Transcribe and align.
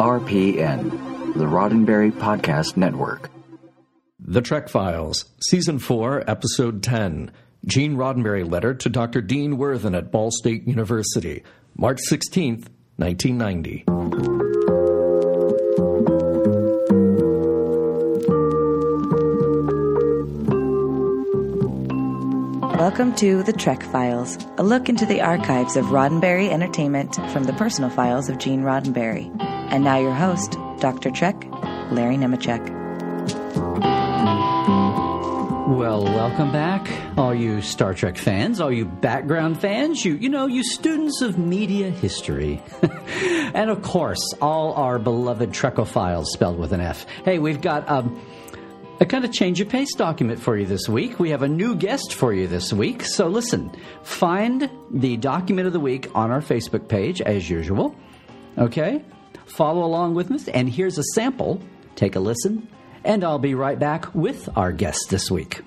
RPN, 0.00 1.34
the 1.34 1.44
Roddenberry 1.44 2.10
Podcast 2.10 2.74
Network. 2.74 3.28
The 4.18 4.40
Trek 4.40 4.70
Files, 4.70 5.26
Season 5.42 5.78
4, 5.78 6.24
Episode 6.26 6.82
10. 6.82 7.30
Gene 7.66 7.96
Roddenberry 7.96 8.50
letter 8.50 8.72
to 8.72 8.88
Dr. 8.88 9.20
Dean 9.20 9.58
Worthen 9.58 9.94
at 9.94 10.10
Ball 10.10 10.30
State 10.30 10.66
University, 10.66 11.42
March 11.76 11.98
16th, 12.10 12.68
1990. 12.96 13.84
Welcome 22.78 23.14
to 23.16 23.42
The 23.42 23.52
Trek 23.52 23.82
Files, 23.82 24.38
a 24.56 24.62
look 24.62 24.88
into 24.88 25.04
the 25.04 25.20
archives 25.20 25.76
of 25.76 25.84
Roddenberry 25.86 26.48
Entertainment 26.48 27.16
from 27.32 27.44
the 27.44 27.52
personal 27.52 27.90
files 27.90 28.30
of 28.30 28.38
Gene 28.38 28.62
Roddenberry. 28.62 29.49
And 29.70 29.84
now 29.84 29.98
your 29.98 30.14
host, 30.14 30.58
Dr. 30.80 31.10
Trek, 31.10 31.46
Larry 31.92 32.16
Nemecek. 32.16 32.78
Well, 35.76 36.02
welcome 36.02 36.50
back, 36.50 36.90
all 37.16 37.32
you 37.32 37.62
Star 37.62 37.94
Trek 37.94 38.18
fans, 38.18 38.60
all 38.60 38.72
you 38.72 38.84
background 38.84 39.60
fans, 39.60 40.04
you 40.04 40.14
you 40.14 40.28
know, 40.28 40.48
you 40.48 40.64
students 40.64 41.22
of 41.22 41.38
media 41.38 41.90
history. 41.90 42.60
and 43.54 43.70
of 43.70 43.80
course, 43.82 44.34
all 44.42 44.72
our 44.72 44.98
beloved 44.98 45.50
Trekophiles 45.50 46.26
spelled 46.26 46.58
with 46.58 46.72
an 46.72 46.80
F. 46.80 47.06
Hey, 47.24 47.38
we've 47.38 47.60
got 47.60 47.88
um 47.88 48.20
a 48.98 49.06
kind 49.06 49.24
of 49.24 49.32
change 49.32 49.60
of 49.60 49.68
pace 49.68 49.94
document 49.94 50.40
for 50.40 50.56
you 50.56 50.66
this 50.66 50.88
week. 50.88 51.20
We 51.20 51.30
have 51.30 51.42
a 51.42 51.48
new 51.48 51.76
guest 51.76 52.14
for 52.14 52.34
you 52.34 52.48
this 52.48 52.72
week. 52.72 53.04
So 53.04 53.28
listen, 53.28 53.70
find 54.02 54.68
the 54.90 55.16
document 55.18 55.68
of 55.68 55.72
the 55.72 55.80
week 55.80 56.10
on 56.16 56.32
our 56.32 56.42
Facebook 56.42 56.88
page 56.88 57.20
as 57.22 57.48
usual. 57.48 57.94
Okay? 58.58 59.04
Follow 59.50 59.84
along 59.84 60.14
with 60.14 60.30
us, 60.30 60.48
and 60.48 60.68
here's 60.68 60.98
a 60.98 61.02
sample. 61.14 61.60
Take 61.96 62.16
a 62.16 62.20
listen, 62.20 62.68
and 63.04 63.24
I'll 63.24 63.38
be 63.38 63.54
right 63.54 63.78
back 63.78 64.14
with 64.14 64.48
our 64.56 64.72
guest 64.72 65.10
this 65.10 65.30
week. 65.30 65.62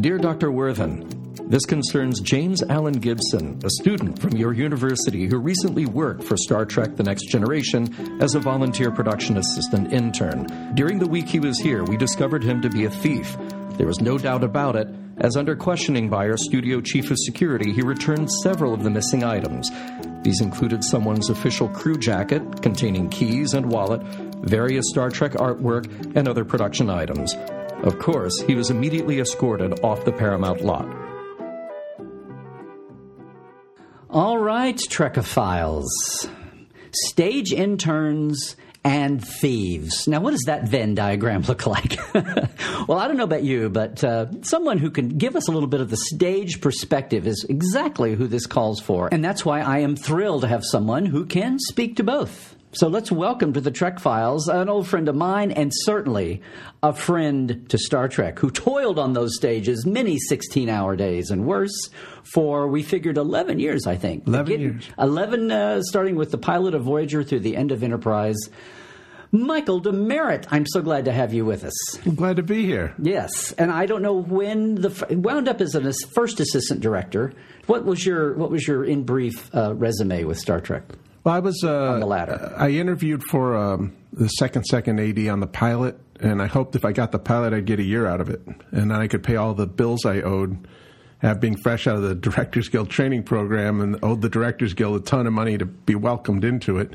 Dear 0.00 0.18
Dr. 0.18 0.50
Worthen, 0.50 1.06
this 1.48 1.64
concerns 1.64 2.20
James 2.20 2.62
Allen 2.62 3.00
Gibson, 3.00 3.58
a 3.64 3.70
student 3.70 4.18
from 4.20 4.36
your 4.36 4.52
university 4.52 5.26
who 5.26 5.38
recently 5.38 5.86
worked 5.86 6.22
for 6.22 6.36
Star 6.36 6.64
Trek 6.64 6.96
The 6.96 7.02
Next 7.02 7.26
Generation 7.28 8.22
as 8.22 8.34
a 8.34 8.40
volunteer 8.40 8.90
production 8.90 9.36
assistant 9.36 9.92
intern. 9.92 10.46
During 10.74 10.98
the 10.98 11.08
week 11.08 11.28
he 11.28 11.40
was 11.40 11.58
here, 11.58 11.84
we 11.84 11.96
discovered 11.96 12.44
him 12.44 12.62
to 12.62 12.70
be 12.70 12.84
a 12.84 12.90
thief. 12.90 13.36
There 13.76 13.86
was 13.86 14.00
no 14.00 14.18
doubt 14.18 14.44
about 14.44 14.76
it, 14.76 14.88
as 15.20 15.36
under 15.36 15.56
questioning 15.56 16.08
by 16.08 16.28
our 16.28 16.36
studio 16.36 16.80
chief 16.80 17.10
of 17.10 17.18
security, 17.18 17.72
he 17.72 17.82
returned 17.82 18.30
several 18.42 18.72
of 18.72 18.84
the 18.84 18.90
missing 18.90 19.24
items. 19.24 19.70
These 20.22 20.40
included 20.40 20.84
someone's 20.84 21.30
official 21.30 21.68
crew 21.68 21.96
jacket 21.96 22.62
containing 22.62 23.08
keys 23.08 23.54
and 23.54 23.70
wallet, 23.70 24.02
various 24.42 24.84
Star 24.88 25.10
Trek 25.10 25.32
artwork, 25.32 25.86
and 26.16 26.28
other 26.28 26.44
production 26.44 26.88
items. 26.88 27.34
Of 27.82 27.98
course, 27.98 28.40
he 28.42 28.54
was 28.54 28.70
immediately 28.70 29.20
escorted 29.20 29.80
off 29.84 30.04
the 30.04 30.12
Paramount 30.12 30.62
lot. 30.62 30.86
All 34.10 34.38
right, 34.38 34.76
Trekophiles. 34.76 35.86
Stage 36.92 37.52
interns 37.52 38.56
and 38.84 39.24
thieves. 39.24 40.06
Now, 40.06 40.20
what 40.20 40.30
does 40.30 40.44
that 40.46 40.68
Venn 40.68 40.94
diagram 40.94 41.42
look 41.42 41.66
like? 41.66 41.98
well, 42.14 42.98
I 42.98 43.08
don't 43.08 43.16
know 43.16 43.24
about 43.24 43.42
you, 43.42 43.68
but 43.68 44.02
uh, 44.02 44.26
someone 44.42 44.78
who 44.78 44.90
can 44.90 45.10
give 45.18 45.36
us 45.36 45.48
a 45.48 45.52
little 45.52 45.68
bit 45.68 45.80
of 45.80 45.90
the 45.90 45.96
stage 45.96 46.60
perspective 46.60 47.26
is 47.26 47.44
exactly 47.48 48.14
who 48.14 48.26
this 48.26 48.46
calls 48.46 48.80
for. 48.80 49.08
And 49.12 49.24
that's 49.24 49.44
why 49.44 49.60
I 49.60 49.78
am 49.78 49.96
thrilled 49.96 50.42
to 50.42 50.48
have 50.48 50.64
someone 50.64 51.06
who 51.06 51.26
can 51.26 51.58
speak 51.58 51.96
to 51.96 52.04
both. 52.04 52.54
So 52.72 52.88
let's 52.88 53.10
welcome 53.10 53.54
to 53.54 53.62
the 53.62 53.70
Trek 53.70 53.98
Files 53.98 54.46
an 54.46 54.68
old 54.68 54.86
friend 54.86 55.08
of 55.08 55.16
mine 55.16 55.52
and 55.52 55.72
certainly 55.74 56.42
a 56.82 56.92
friend 56.92 57.64
to 57.70 57.78
Star 57.78 58.08
Trek 58.08 58.38
who 58.38 58.50
toiled 58.50 58.98
on 58.98 59.14
those 59.14 59.34
stages 59.36 59.86
many 59.86 60.18
16 60.18 60.68
hour 60.68 60.94
days 60.94 61.30
and 61.30 61.46
worse 61.46 61.88
for, 62.34 62.68
we 62.68 62.82
figured, 62.82 63.16
11 63.16 63.58
years, 63.58 63.86
I 63.86 63.96
think. 63.96 64.26
11 64.26 64.46
Getting- 64.46 64.66
years. 64.74 64.84
11, 64.98 65.50
uh, 65.50 65.82
starting 65.82 66.14
with 66.16 66.30
the 66.30 66.36
pilot 66.36 66.74
of 66.74 66.82
Voyager 66.82 67.22
through 67.22 67.40
the 67.40 67.56
end 67.56 67.72
of 67.72 67.82
Enterprise. 67.82 68.36
Michael 69.32 69.80
DeMeritt, 69.80 70.44
I'm 70.50 70.66
so 70.66 70.82
glad 70.82 71.06
to 71.06 71.12
have 71.12 71.32
you 71.32 71.46
with 71.46 71.64
us. 71.64 71.74
I'm 72.06 72.14
glad 72.16 72.36
to 72.36 72.42
be 72.42 72.66
here. 72.66 72.94
Yes, 73.02 73.52
and 73.52 73.70
I 73.70 73.86
don't 73.86 74.02
know 74.02 74.14
when 74.14 74.74
the 74.76 74.90
f- 74.90 75.10
wound 75.10 75.48
up 75.48 75.60
as 75.62 75.74
a 75.74 75.92
first 76.14 76.38
assistant 76.38 76.80
director. 76.80 77.32
What 77.66 77.84
was 77.86 78.04
your 78.06 78.34
what 78.34 78.50
was 78.50 78.66
your 78.66 78.84
in 78.84 79.04
brief 79.04 79.54
uh, 79.54 79.74
resume 79.74 80.24
with 80.24 80.38
Star 80.38 80.60
Trek? 80.60 80.84
Well, 81.28 81.36
I 81.36 81.40
was 81.40 81.62
uh, 81.62 81.92
On 81.92 82.00
the 82.00 82.06
ladder. 82.06 82.54
I 82.56 82.70
interviewed 82.70 83.22
for 83.22 83.54
um, 83.54 83.94
the 84.14 84.28
second 84.28 84.64
second 84.64 84.98
AD 84.98 85.28
on 85.28 85.40
the 85.40 85.46
pilot, 85.46 86.00
and 86.20 86.40
I 86.40 86.46
hoped 86.46 86.74
if 86.74 86.86
I 86.86 86.92
got 86.92 87.12
the 87.12 87.18
pilot, 87.18 87.52
I'd 87.52 87.66
get 87.66 87.78
a 87.78 87.82
year 87.82 88.06
out 88.06 88.22
of 88.22 88.30
it, 88.30 88.40
and 88.46 88.90
then 88.90 88.92
I 88.92 89.08
could 89.08 89.22
pay 89.22 89.36
all 89.36 89.52
the 89.52 89.66
bills 89.66 90.06
I 90.06 90.22
owed. 90.22 90.66
Have 91.18 91.38
being 91.38 91.58
fresh 91.62 91.86
out 91.86 91.96
of 91.96 92.02
the 92.02 92.14
Directors 92.30 92.70
Guild 92.70 92.88
training 92.88 93.24
program 93.24 93.82
and 93.82 94.02
owed 94.02 94.22
the 94.22 94.30
Directors 94.30 94.72
Guild 94.72 95.02
a 95.02 95.04
ton 95.04 95.26
of 95.26 95.34
money 95.34 95.58
to 95.58 95.66
be 95.66 95.94
welcomed 95.94 96.46
into 96.46 96.78
it. 96.78 96.94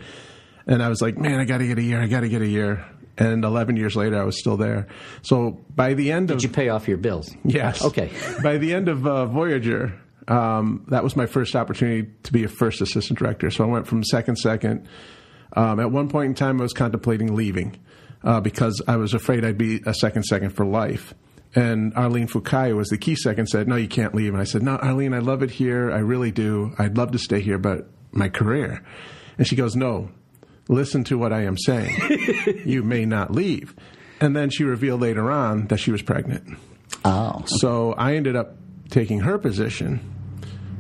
And 0.66 0.82
I 0.82 0.90
was 0.90 1.00
like, 1.00 1.16
man, 1.16 1.40
I 1.40 1.46
got 1.46 1.60
to 1.60 1.68
get 1.68 1.78
a 1.78 1.84
year. 1.84 2.02
I 2.02 2.08
got 2.08 2.22
to 2.22 2.30
get 2.30 2.42
a 2.42 2.48
year. 2.48 2.84
And 3.20 3.46
11 3.46 3.78
years 3.78 3.96
later, 3.96 4.20
I 4.20 4.24
was 4.24 4.40
still 4.40 4.58
there. 4.58 4.88
So 5.22 5.64
by 5.76 5.94
the 5.94 6.12
end 6.12 6.32
of 6.32 6.38
Did 6.38 6.44
you 6.44 6.50
pay 6.50 6.70
off 6.70 6.88
your 6.88 6.98
bills? 6.98 7.30
Yes. 7.46 7.84
Okay. 7.84 8.12
By 8.42 8.58
the 8.58 8.74
end 8.74 8.88
of 8.88 9.06
uh, 9.06 9.28
Voyager, 9.28 9.94
um, 10.28 10.86
that 10.90 11.04
was 11.04 11.16
my 11.16 11.26
first 11.26 11.56
opportunity 11.56 12.10
to 12.24 12.34
be 12.34 12.44
a 12.44 12.48
first 12.48 12.82
assistant 12.82 13.20
director. 13.20 13.52
So 13.52 13.64
I 13.64 13.68
went 13.68 13.88
from 13.88 14.04
second 14.04 14.38
second. 14.38 14.88
Um, 15.56 15.80
at 15.80 15.92
one 15.92 16.10
point 16.10 16.30
in 16.30 16.36
time, 16.36 16.60
I 16.60 16.64
was 16.64 16.74
contemplating 16.74 17.36
leaving 17.36 17.80
uh, 18.24 18.40
because 18.42 18.82
I 18.88 18.96
was 18.98 19.14
afraid 19.14 19.46
I'd 19.46 19.58
be 19.58 19.82
a 19.86 19.94
second 19.94 20.24
second 20.24 20.52
for 20.52 20.66
life. 20.66 21.14
And 21.56 21.94
Arlene 21.96 22.28
Fukai, 22.28 22.70
who 22.70 22.78
was 22.78 22.90
the 22.90 22.98
key 22.98 23.16
second, 23.16 23.48
said, 23.48 23.68
"No, 23.68 23.76
you 23.76 23.88
can't 23.88 24.16
leave." 24.16 24.34
And 24.34 24.42
I 24.42 24.46
said, 24.46 24.64
"No, 24.64 24.78
Arlene, 24.78 25.14
I 25.14 25.20
love 25.20 25.44
it 25.44 25.52
here. 25.52 25.92
I 25.92 26.00
really 26.00 26.32
do. 26.32 26.74
I'd 26.80 26.98
love 26.98 27.12
to 27.12 27.20
stay 27.20 27.42
here, 27.42 27.60
but 27.60 27.88
my 28.12 28.28
career." 28.30 28.84
And 29.38 29.46
she 29.46 29.56
goes, 29.56 29.76
"No, 29.76 30.10
listen 30.68 31.04
to 31.06 31.18
what 31.18 31.32
I 31.32 31.44
am 31.44 31.58
saying. 31.58 31.96
you 32.66 32.82
may 32.82 33.06
not 33.06 33.32
leave." 33.32 33.76
And 34.20 34.36
then 34.36 34.50
she 34.50 34.64
revealed 34.64 35.02
later 35.02 35.30
on 35.32 35.68
that 35.68 35.78
she 35.78 35.92
was 35.92 36.02
pregnant. 36.02 36.58
Oh, 37.06 37.44
So 37.46 37.94
I 37.94 38.16
ended 38.16 38.36
up 38.36 38.56
taking 38.90 39.22
her 39.22 39.38
position. 39.38 40.10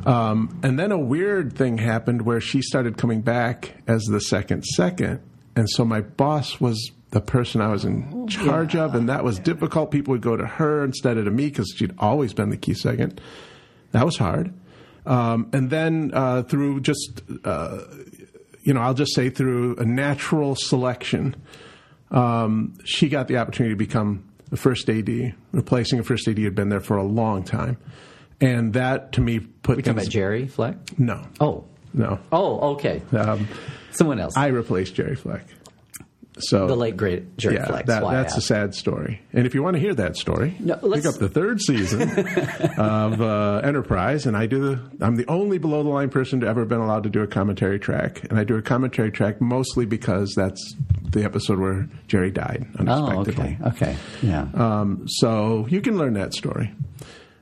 Um, 0.06 0.60
and 0.64 0.78
then 0.78 0.92
a 0.92 1.00
weird 1.00 1.56
thing 1.56 1.78
happened 1.78 2.24
where 2.24 2.42
she 2.42 2.62
started 2.62 2.98
coming 2.98 3.22
back 3.22 3.76
as 3.88 4.04
the 4.04 4.20
second 4.20 4.64
second. 4.64 5.22
And 5.56 5.70
so 5.70 5.86
my 5.86 6.02
boss 6.02 6.60
was 6.60 6.92
the 7.12 7.22
person 7.22 7.62
I 7.62 7.68
was 7.68 7.86
in 7.86 8.28
charge 8.28 8.76
of, 8.76 8.96
and 8.96 9.08
that 9.08 9.24
was 9.24 9.38
difficult. 9.40 9.92
People 9.92 10.14
would 10.14 10.22
go 10.22 10.36
to 10.36 10.46
her 10.46 10.84
instead 10.84 11.18
of 11.18 11.26
to 11.26 11.32
me 11.32 11.46
because 11.46 11.74
she'd 11.76 11.94
always 12.00 12.34
been 12.34 12.50
the 12.50 12.58
key 12.58 12.74
second. 12.74 13.22
That 13.92 14.04
was 14.04 14.18
hard. 14.18 14.52
Um, 15.06 15.50
and 15.54 15.70
then 15.70 16.12
uh, 16.14 16.44
through 16.44 16.82
just, 16.82 17.22
uh, 17.44 17.80
you 18.64 18.74
know, 18.74 18.82
I'll 18.82 18.94
just 18.96 19.14
say 19.14 19.30
through 19.30 19.78
a 19.78 19.86
natural 19.86 20.56
selection, 20.56 21.36
um, 22.10 22.74
she 22.84 23.10
got 23.10 23.28
the 23.28 23.38
opportunity 23.38 23.74
to 23.74 23.78
become 23.78 24.28
the 24.54 24.58
first 24.60 24.88
AD, 24.88 25.34
replacing 25.52 25.98
a 25.98 26.04
first 26.04 26.28
AD 26.28 26.38
who 26.38 26.44
had 26.44 26.54
been 26.54 26.70
there 26.70 26.80
for 26.80 26.96
a 26.96 27.04
long 27.04 27.44
time. 27.44 27.76
And 28.40 28.74
that 28.74 29.14
to 29.14 29.22
me 29.22 29.40
put 29.40 29.78
we 29.78 29.82
talking 29.82 29.98
about 30.00 30.12
Jerry 30.12 30.48
Fleck? 30.48 30.76
No, 31.00 31.26
Oh, 31.40 31.66
no. 31.92 32.20
oh, 32.32 32.74
okay. 32.74 33.02
Um, 33.12 33.48
Someone 33.90 34.20
else. 34.20 34.38
I 34.38 34.48
replaced 34.48 34.94
Jerry 34.94 35.16
Fleck. 35.16 35.44
So 36.40 36.66
the 36.68 36.76
late 36.76 36.98
great 36.98 37.38
Jerry 37.38 37.56
yeah, 37.56 37.66
Fleck. 37.68 37.86
that, 37.86 38.02
that's 38.04 38.36
a 38.38 38.42
sad 38.42 38.74
story. 38.74 39.22
And 39.34 39.46
if 39.46 39.54
you 39.54 39.62
want 39.62 39.76
to 39.76 39.80
hear 39.80 39.94
that 39.94 40.16
story, 40.18 40.56
No, 40.60 40.76
pick 40.78 41.06
up 41.06 41.16
the 41.16 41.30
third 41.30 41.62
season 41.62 42.02
of 42.78 43.22
uh, 43.22 43.62
Enterprise, 43.64 44.26
and 44.26 44.36
I 44.36 44.48
do 44.48 44.60
the. 44.76 45.06
I'm 45.06 45.16
the 45.16 45.28
only 45.28 45.58
below 45.60 45.84
the 45.84 45.90
line 45.90 46.10
person 46.10 46.40
to 46.42 46.48
ever 46.48 46.62
have 46.62 46.70
been 46.70 46.80
allowed 46.82 47.04
to 47.04 47.10
do 47.10 47.22
a 47.22 47.28
commentary 47.28 47.80
track, 47.80 48.24
and 48.30 48.40
I 48.40 48.44
do 48.44 48.56
a 48.56 48.62
commentary 48.62 49.12
track 49.12 49.42
mostly 49.42 49.86
because 49.86 50.34
that's 50.36 50.76
the 51.12 51.24
episode 51.24 51.60
where 51.60 51.88
Jerry 52.08 52.32
died 52.32 52.66
Oh, 52.80 53.06
unexpectedly. 53.06 53.58
okay, 53.68 53.92
okay, 53.92 53.98
yeah. 54.24 54.48
Um, 54.56 55.04
so 55.08 55.68
you 55.70 55.82
can 55.82 55.98
learn 55.98 56.14
that 56.14 56.34
story. 56.34 56.74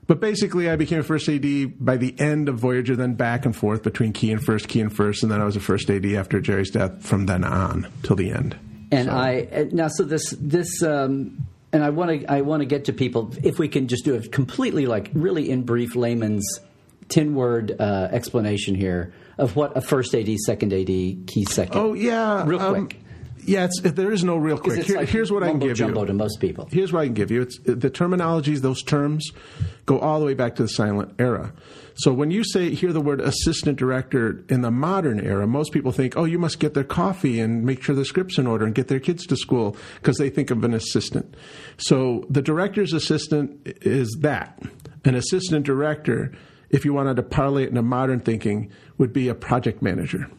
But 0.07 0.19
basically, 0.19 0.69
I 0.69 0.75
became 0.75 0.99
a 0.99 1.03
first 1.03 1.29
AD 1.29 1.45
by 1.79 1.95
the 1.95 2.13
end 2.19 2.49
of 2.49 2.59
Voyager, 2.59 2.97
then 2.97 3.13
back 3.13 3.45
and 3.45 3.55
forth 3.55 3.83
between 3.83 4.11
key 4.11 4.31
and 4.33 4.43
first, 4.43 4.67
key 4.67 4.81
and 4.81 4.93
first, 4.93 5.23
and 5.23 5.31
then 5.31 5.39
I 5.39 5.45
was 5.45 5.55
a 5.55 5.61
first 5.61 5.89
AD 5.89 6.05
after 6.07 6.41
Jerry's 6.41 6.71
death 6.71 7.01
from 7.05 7.27
then 7.27 7.45
on 7.45 7.87
till 8.03 8.17
the 8.17 8.31
end. 8.31 8.57
And 8.91 9.09
I 9.09 9.47
uh, 9.51 9.65
now 9.71 9.87
so 9.87 10.03
this 10.03 10.31
this 10.37 10.83
um, 10.83 11.47
and 11.71 11.83
I 11.83 11.89
want 11.89 12.21
to 12.21 12.31
I 12.31 12.41
want 12.41 12.61
to 12.61 12.65
get 12.65 12.85
to 12.85 12.93
people 12.93 13.33
if 13.43 13.57
we 13.57 13.67
can 13.67 13.87
just 13.87 14.03
do 14.03 14.15
a 14.15 14.21
completely 14.21 14.85
like 14.85 15.09
really 15.13 15.49
in 15.49 15.63
brief 15.63 15.95
layman's 15.95 16.59
ten 17.07 17.35
word 17.35 17.75
uh, 17.79 18.09
explanation 18.11 18.75
here 18.75 19.13
of 19.37 19.55
what 19.55 19.75
a 19.75 19.81
first 19.81 20.13
AD, 20.13 20.29
second 20.39 20.73
AD, 20.73 20.87
key 20.87 21.45
second. 21.45 21.79
Oh 21.79 21.93
yeah, 21.93 22.45
real 22.45 22.59
um, 22.59 22.87
quick. 22.87 23.00
Yeah, 23.45 23.65
it's, 23.65 23.81
there 23.81 24.11
is 24.11 24.23
no 24.23 24.35
real 24.37 24.57
quick. 24.57 24.83
Here- 24.83 24.97
like 24.97 25.09
here's 25.09 25.31
what 25.31 25.43
I 25.43 25.49
can 25.49 25.59
give 25.59 25.77
jumbo 25.77 26.01
you. 26.01 26.07
to 26.07 26.13
most 26.13 26.39
people. 26.39 26.67
Here's 26.71 26.93
what 26.93 27.01
I 27.01 27.05
can 27.05 27.13
give 27.13 27.31
you. 27.31 27.41
It's 27.41 27.57
the 27.59 27.89
terminologies, 27.89 28.59
those 28.59 28.83
terms, 28.83 29.31
go 29.85 29.99
all 29.99 30.19
the 30.19 30.25
way 30.25 30.33
back 30.33 30.55
to 30.55 30.63
the 30.63 30.69
silent 30.69 31.13
era. 31.19 31.53
So 31.95 32.13
when 32.13 32.31
you 32.31 32.43
say 32.43 32.73
hear 32.73 32.93
the 32.93 33.01
word 33.01 33.19
assistant 33.19 33.77
director 33.77 34.43
in 34.49 34.61
the 34.61 34.71
modern 34.71 35.19
era, 35.19 35.45
most 35.45 35.73
people 35.73 35.91
think, 35.91 36.15
oh, 36.17 36.23
you 36.23 36.39
must 36.39 36.59
get 36.59 36.73
their 36.73 36.83
coffee 36.83 37.39
and 37.39 37.65
make 37.65 37.83
sure 37.83 37.93
the 37.95 38.05
script's 38.05 38.37
in 38.37 38.47
order 38.47 38.65
and 38.65 38.73
get 38.73 38.87
their 38.87 38.99
kids 38.99 39.25
to 39.27 39.35
school 39.35 39.75
because 39.95 40.17
they 40.17 40.29
think 40.29 40.51
of 40.51 40.63
an 40.63 40.73
assistant. 40.73 41.35
So 41.77 42.25
the 42.29 42.41
director's 42.41 42.93
assistant 42.93 43.59
is 43.81 44.17
that. 44.21 44.61
An 45.03 45.15
assistant 45.15 45.65
director, 45.65 46.31
if 46.69 46.85
you 46.85 46.93
wanted 46.93 47.17
to 47.17 47.23
parlay 47.23 47.63
it 47.63 47.69
into 47.69 47.81
modern 47.81 48.19
thinking, 48.19 48.71
would 48.97 49.11
be 49.11 49.27
a 49.27 49.35
project 49.35 49.81
manager. 49.81 50.29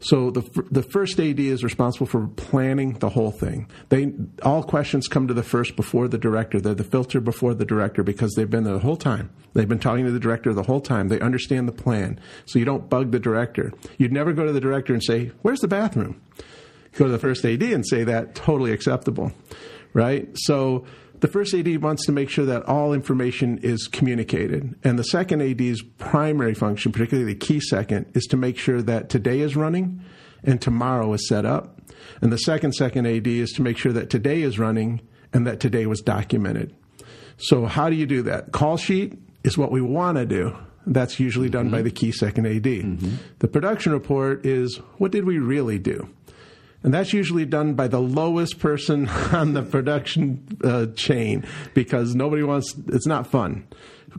So 0.00 0.30
the 0.30 0.42
the 0.70 0.82
first 0.82 1.18
AD 1.18 1.40
is 1.40 1.64
responsible 1.64 2.06
for 2.06 2.28
planning 2.28 2.92
the 2.94 3.08
whole 3.08 3.32
thing. 3.32 3.68
They 3.88 4.12
all 4.42 4.62
questions 4.62 5.08
come 5.08 5.26
to 5.26 5.34
the 5.34 5.42
first 5.42 5.74
before 5.74 6.06
the 6.06 6.18
director. 6.18 6.60
They're 6.60 6.74
the 6.74 6.84
filter 6.84 7.20
before 7.20 7.54
the 7.54 7.64
director 7.64 8.04
because 8.04 8.34
they've 8.34 8.48
been 8.48 8.64
there 8.64 8.74
the 8.74 8.80
whole 8.80 8.96
time. 8.96 9.30
They've 9.54 9.68
been 9.68 9.80
talking 9.80 10.04
to 10.04 10.12
the 10.12 10.20
director 10.20 10.54
the 10.54 10.62
whole 10.62 10.80
time. 10.80 11.08
They 11.08 11.20
understand 11.20 11.66
the 11.66 11.72
plan. 11.72 12.20
So 12.46 12.60
you 12.60 12.64
don't 12.64 12.88
bug 12.88 13.10
the 13.10 13.18
director. 13.18 13.72
You'd 13.96 14.12
never 14.12 14.32
go 14.32 14.44
to 14.46 14.52
the 14.52 14.60
director 14.60 14.92
and 14.92 15.02
say, 15.02 15.32
"Where's 15.42 15.60
the 15.60 15.68
bathroom?" 15.68 16.20
Go 16.96 17.06
to 17.06 17.10
the 17.10 17.18
first 17.18 17.44
AD 17.44 17.62
and 17.62 17.86
say 17.86 18.04
that 18.04 18.34
totally 18.34 18.72
acceptable, 18.72 19.32
right? 19.94 20.28
So 20.34 20.84
the 21.20 21.28
first 21.28 21.54
AD 21.54 21.82
wants 21.82 22.06
to 22.06 22.12
make 22.12 22.30
sure 22.30 22.44
that 22.44 22.64
all 22.64 22.92
information 22.92 23.58
is 23.58 23.88
communicated. 23.88 24.74
And 24.84 24.98
the 24.98 25.04
second 25.04 25.42
AD's 25.42 25.82
primary 25.98 26.54
function, 26.54 26.92
particularly 26.92 27.32
the 27.32 27.38
key 27.38 27.60
second, 27.60 28.06
is 28.14 28.24
to 28.26 28.36
make 28.36 28.58
sure 28.58 28.82
that 28.82 29.08
today 29.08 29.40
is 29.40 29.56
running 29.56 30.02
and 30.44 30.60
tomorrow 30.60 31.12
is 31.12 31.28
set 31.28 31.44
up. 31.44 31.80
And 32.20 32.32
the 32.32 32.38
second 32.38 32.72
second 32.72 33.06
AD 33.06 33.26
is 33.26 33.50
to 33.52 33.62
make 33.62 33.78
sure 33.78 33.92
that 33.92 34.10
today 34.10 34.42
is 34.42 34.58
running 34.58 35.00
and 35.32 35.46
that 35.46 35.60
today 35.60 35.86
was 35.86 36.00
documented. 36.00 36.74
So 37.36 37.66
how 37.66 37.90
do 37.90 37.96
you 37.96 38.06
do 38.06 38.22
that? 38.22 38.52
Call 38.52 38.76
sheet 38.76 39.18
is 39.44 39.56
what 39.56 39.70
we 39.70 39.80
want 39.80 40.18
to 40.18 40.26
do. 40.26 40.56
That's 40.86 41.20
usually 41.20 41.50
done 41.50 41.70
by 41.70 41.78
mm-hmm. 41.78 41.84
the 41.84 41.90
key 41.90 42.12
second 42.12 42.46
AD. 42.46 42.62
Mm-hmm. 42.62 43.16
The 43.40 43.48
production 43.48 43.92
report 43.92 44.46
is 44.46 44.76
what 44.96 45.12
did 45.12 45.24
we 45.24 45.38
really 45.38 45.78
do? 45.78 46.08
And 46.82 46.94
that's 46.94 47.12
usually 47.12 47.44
done 47.44 47.74
by 47.74 47.88
the 47.88 48.00
lowest 48.00 48.60
person 48.60 49.08
on 49.32 49.54
the 49.54 49.62
production 49.62 50.46
uh, 50.62 50.86
chain 50.94 51.46
because 51.74 52.14
nobody 52.14 52.42
wants, 52.42 52.74
it's 52.88 53.06
not 53.06 53.26
fun. 53.26 53.66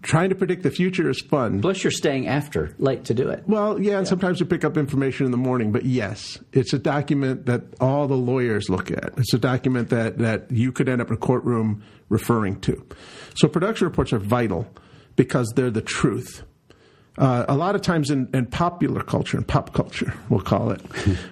Trying 0.01 0.29
to 0.29 0.35
predict 0.35 0.63
the 0.63 0.69
future 0.69 1.09
is 1.09 1.19
fun. 1.19 1.61
Plus, 1.61 1.83
you're 1.83 1.91
staying 1.91 2.27
after 2.27 2.75
late 2.77 3.05
to 3.05 3.13
do 3.13 3.29
it. 3.29 3.43
Well, 3.47 3.81
yeah, 3.81 3.97
and 3.97 4.07
sometimes 4.07 4.39
you 4.39 4.45
pick 4.45 4.63
up 4.63 4.77
information 4.77 5.25
in 5.25 5.31
the 5.31 5.37
morning, 5.37 5.71
but 5.71 5.83
yes, 5.83 6.37
it's 6.53 6.73
a 6.73 6.79
document 6.79 7.47
that 7.47 7.63
all 7.81 8.07
the 8.07 8.15
lawyers 8.15 8.69
look 8.69 8.91
at. 8.91 9.13
It's 9.17 9.33
a 9.33 9.39
document 9.39 9.89
that, 9.89 10.19
that 10.19 10.51
you 10.51 10.71
could 10.71 10.87
end 10.87 11.01
up 11.01 11.07
in 11.07 11.15
a 11.15 11.17
courtroom 11.17 11.83
referring 12.07 12.61
to. 12.61 12.85
So 13.35 13.47
production 13.47 13.87
reports 13.87 14.13
are 14.13 14.19
vital 14.19 14.67
because 15.15 15.51
they're 15.55 15.71
the 15.71 15.81
truth. 15.81 16.43
Uh, 17.17 17.45
a 17.49 17.55
lot 17.55 17.75
of 17.75 17.81
times 17.81 18.09
in, 18.09 18.29
in 18.33 18.45
popular 18.45 19.01
culture, 19.03 19.37
in 19.37 19.43
pop 19.43 19.73
culture, 19.73 20.13
we'll 20.29 20.39
call 20.41 20.71
it, 20.71 20.81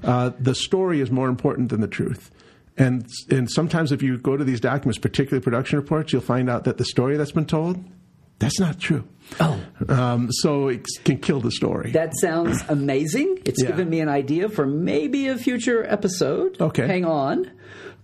uh, 0.04 0.32
the 0.40 0.54
story 0.56 1.00
is 1.00 1.10
more 1.12 1.30
important 1.30 1.70
than 1.70 1.80
the 1.82 1.88
truth. 1.88 2.30
And, 2.78 3.08
and 3.32 3.50
sometimes 3.50 3.92
if 3.92 4.04
you 4.04 4.18
go 4.18 4.36
to 4.38 4.44
these 4.44 4.60
documents, 4.60 4.98
particularly 5.00 5.42
production 5.44 5.80
reports, 5.80 6.12
you'll 6.12 6.22
find 6.22 6.50
out 6.50 6.66
that 6.66 6.78
the 6.78 6.86
story 6.86 7.16
that's 7.18 7.32
been 7.32 7.46
told, 7.46 7.84
that's 8.40 8.60
not 8.60 8.80
true. 8.80 9.08
Oh, 9.40 9.60
Um, 9.90 10.28
so 10.32 10.68
it 10.68 10.86
can 11.06 11.18
kill 11.18 11.40
the 11.40 11.52
story. 11.52 11.92
that 11.92 12.14
sounds 12.22 12.62
amazing. 12.70 13.40
It's 13.46 13.62
Yeah. 13.64 13.70
given 13.70 13.90
me 13.90 14.00
an 14.02 14.10
idea 14.10 14.48
for 14.50 14.66
maybe 14.68 15.28
a 15.28 15.38
future 15.38 15.84
episode. 15.90 16.60
Okay. 16.62 16.86
Hang 16.86 17.06
on. 17.06 17.50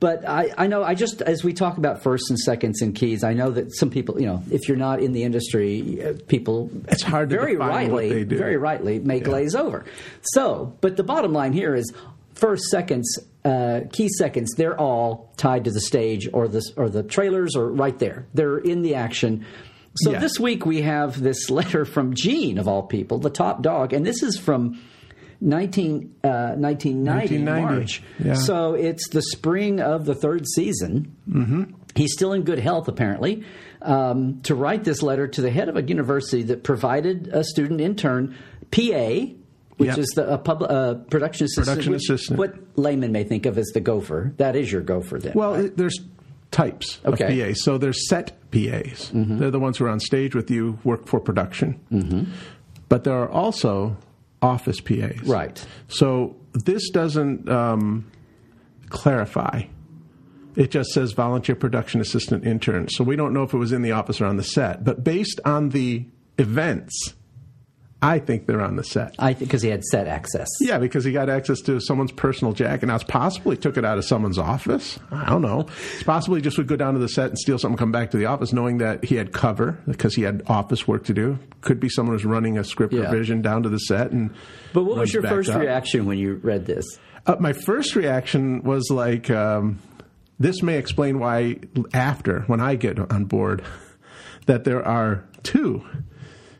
But 0.04 0.28
I, 0.28 0.52
I 0.58 0.68
know, 0.68 0.84
I 0.84 0.96
just, 0.96 1.22
as 1.22 1.46
we 1.46 1.54
talk 1.54 1.78
about 1.78 2.04
firsts 2.04 2.30
and 2.30 2.38
seconds 2.38 2.82
and 2.82 2.94
keys, 2.94 3.24
I 3.24 3.32
know 3.32 3.52
that 3.52 3.74
some 3.74 3.90
people, 3.90 4.20
you 4.20 4.28
know, 4.28 4.44
if 4.52 4.68
you're 4.68 4.76
not 4.76 5.00
in 5.02 5.14
the 5.14 5.24
industry, 5.24 6.04
uh, 6.04 6.16
people 6.28 6.70
It's 6.90 7.04
hard 7.04 7.30
to 7.30 7.38
very 7.38 7.56
rightly, 7.56 8.10
they 8.10 8.24
do. 8.26 8.38
very 8.38 8.58
rightly 8.58 9.00
may 9.00 9.22
glaze 9.22 9.56
over. 9.56 9.86
So, 10.24 10.76
but 10.82 10.98
the 10.98 11.04
bottom 11.06 11.32
line 11.32 11.54
here 11.54 11.74
is 11.74 11.90
first, 12.34 12.66
seconds, 12.66 13.18
uh, 13.46 13.82
key 13.94 14.10
seconds, 14.10 14.52
they're 14.58 14.78
all 14.78 15.32
tied 15.38 15.64
to 15.64 15.72
the 15.72 15.80
stage 15.80 16.28
or 16.34 16.50
the, 16.50 16.62
or 16.76 16.90
the 16.90 17.04
trailers 17.04 17.56
or 17.56 17.70
right 17.72 17.98
there. 17.98 18.26
They're 18.34 18.58
in 18.58 18.82
the 18.82 18.96
action. 18.96 19.46
So 19.96 20.12
Yeah. 20.12 20.20
this 20.20 20.38
week 20.38 20.66
we 20.66 20.82
have 20.82 21.22
this 21.22 21.50
letter 21.50 21.86
from 21.86 22.14
Gene, 22.14 22.58
of 22.58 22.68
all 22.68 22.84
people, 22.84 23.20
the 23.20 23.30
top 23.30 23.62
dog, 23.62 23.94
and 23.94 24.06
this 24.06 24.22
is 24.22 24.38
from 24.38 24.82
19, 25.44 26.16
uh, 26.24 26.56
1990, 26.56 27.44
1990, 27.46 27.76
March. 27.76 28.04
yeah. 28.24 28.34
So 28.34 28.74
it's 28.74 29.10
the 29.10 29.22
spring 29.22 29.80
of 29.82 30.06
the 30.06 30.16
third 30.16 30.46
season. 30.48 31.16
Mm-hmm. 31.30 31.64
He's 31.96 32.14
still 32.14 32.34
in 32.34 32.44
good 32.44 32.60
health, 32.60 32.88
apparently, 32.88 33.44
um, 33.82 34.42
to 34.44 34.56
write 34.56 34.84
this 34.84 35.04
letter 35.04 35.28
to 35.28 35.42
the 35.42 35.52
head 35.52 35.70
of 35.70 35.78
a 35.78 35.84
university 35.84 36.44
that 36.44 36.64
provided 36.64 37.28
a 37.28 37.44
student 37.44 37.82
intern, 37.82 38.36
PA, 38.72 39.28
which 39.78 39.90
Yep. 39.90 39.98
is 39.98 40.08
the 40.16 40.34
a 40.34 40.38
pub, 40.38 40.64
uh, 40.64 40.96
production 41.10 41.46
assistant. 41.46 41.68
Production 41.68 41.94
assistant. 41.96 42.40
What 42.40 42.56
layman 42.78 43.12
may 43.12 43.24
think 43.24 43.46
of 43.46 43.58
as 43.58 43.68
the 43.74 43.80
gopher. 43.82 44.34
That 44.38 44.56
is 44.56 44.72
your 44.72 44.82
gopher, 44.82 45.20
then. 45.20 45.34
Well, 45.36 45.54
right? 45.56 45.66
it, 45.66 45.78
there's 45.78 46.00
types 46.52 47.00
Okay. 47.06 47.26
Mm-hmm. 47.26 47.42
of 47.42 47.48
PA. 47.50 47.54
So 47.56 47.78
there's 47.78 48.08
set 48.08 48.32
PAs. 48.52 49.12
They're 49.14 49.52
the 49.52 49.60
ones 49.60 49.78
who 49.78 49.86
are 49.86 49.90
on 49.90 50.00
stage 50.00 50.34
with 50.36 50.50
you, 50.52 50.78
work 50.84 51.08
for 51.08 51.20
production. 51.20 51.80
Mm-hmm. 51.92 52.32
But 52.90 53.04
there 53.04 53.16
are 53.16 53.30
also 53.30 53.98
office 54.44 54.80
PAs. 54.82 55.24
Right. 55.24 55.66
So 55.88 56.36
this 56.54 56.90
doesn't 56.90 57.50
um, 57.50 58.12
clarify. 58.90 59.64
It 60.56 60.70
just 60.70 60.92
says 60.92 61.14
volunteer 61.14 61.56
production 61.56 62.00
assistant 62.00 62.46
intern. 62.46 62.88
So 62.90 63.04
we 63.04 63.16
don't 63.16 63.34
know 63.34 63.44
if 63.44 63.54
it 63.54 63.58
was 63.58 63.72
in 63.72 63.82
the 63.82 63.94
office 63.94 64.22
or 64.22 64.26
on 64.26 64.38
the 64.38 64.44
set. 64.44 64.84
But 64.84 65.04
based 65.04 65.40
on 65.46 65.70
the 65.70 66.06
events, 66.38 67.16
I 68.04 68.20
think 68.20 68.46
they're 68.48 68.62
on 68.62 68.76
the 68.76 68.84
set. 68.84 69.16
I 69.18 69.34
think 69.34 69.50
because 69.50 69.62
he 69.62 69.70
had 69.70 69.84
set 69.86 70.08
access. 70.08 70.48
Yeah, 70.60 70.78
because 70.78 71.06
he 71.06 71.12
got 71.14 71.30
access 71.30 71.62
to 71.62 71.80
someone's 71.80 72.12
personal 72.12 72.54
jacket. 72.54 72.86
Now, 72.88 72.96
it's 72.96 73.04
possible 73.04 73.52
he 73.52 73.58
took 73.58 73.78
it 73.78 73.86
out 73.86 73.98
of 73.98 74.04
someone's 74.06 74.38
office. 74.38 75.00
I 75.12 75.30
don't 75.30 75.42
know. 75.42 75.68
It's 75.94 76.04
possible 76.04 76.36
he 76.36 76.42
just 76.42 76.58
would 76.58 76.68
go 76.68 76.76
down 76.76 76.94
to 76.96 77.00
the 77.00 77.08
set 77.08 77.30
and 77.30 77.40
steal 77.40 77.58
something, 77.58 77.78
come 77.78 77.92
back 77.94 78.12
to 78.12 78.18
the 78.18 78.26
office, 78.26 78.52
knowing 78.54 78.80
that 78.80 79.06
he 79.06 79.16
had 79.16 79.32
cover 79.32 79.80
because 79.88 80.16
he 80.16 80.22
had 80.24 80.44
office 80.48 80.88
work 80.88 81.06
to 81.06 81.14
do. 81.14 81.40
Could 81.62 81.80
be 81.80 81.88
someone 81.90 82.14
who's 82.16 82.26
running 82.26 82.58
a 82.58 82.64
script 82.64 82.94
Yeah. 82.94 83.04
revision 83.10 83.42
down 83.42 83.64
to 83.64 83.70
the 83.70 83.80
set. 83.80 84.12
And 84.12 84.32
But 84.74 84.84
what 84.84 84.98
was 84.98 85.14
your 85.14 85.24
first 85.24 85.50
up. 85.50 85.62
reaction 85.62 86.06
when 86.06 86.18
you 86.18 86.36
read 86.44 86.66
this? 86.66 86.86
Uh, 87.26 87.38
my 87.40 87.54
first 87.54 87.96
reaction 87.96 88.64
was 88.64 88.90
like, 88.92 89.30
um, 89.32 89.80
this 90.40 90.62
may 90.62 90.78
explain 90.78 91.20
why 91.20 91.56
after, 91.94 92.42
when 92.48 92.60
I 92.60 92.76
get 92.76 93.00
on 93.00 93.24
board, 93.26 93.64
that 94.46 94.66
there 94.66 94.86
are 94.86 95.24
two 95.44 95.84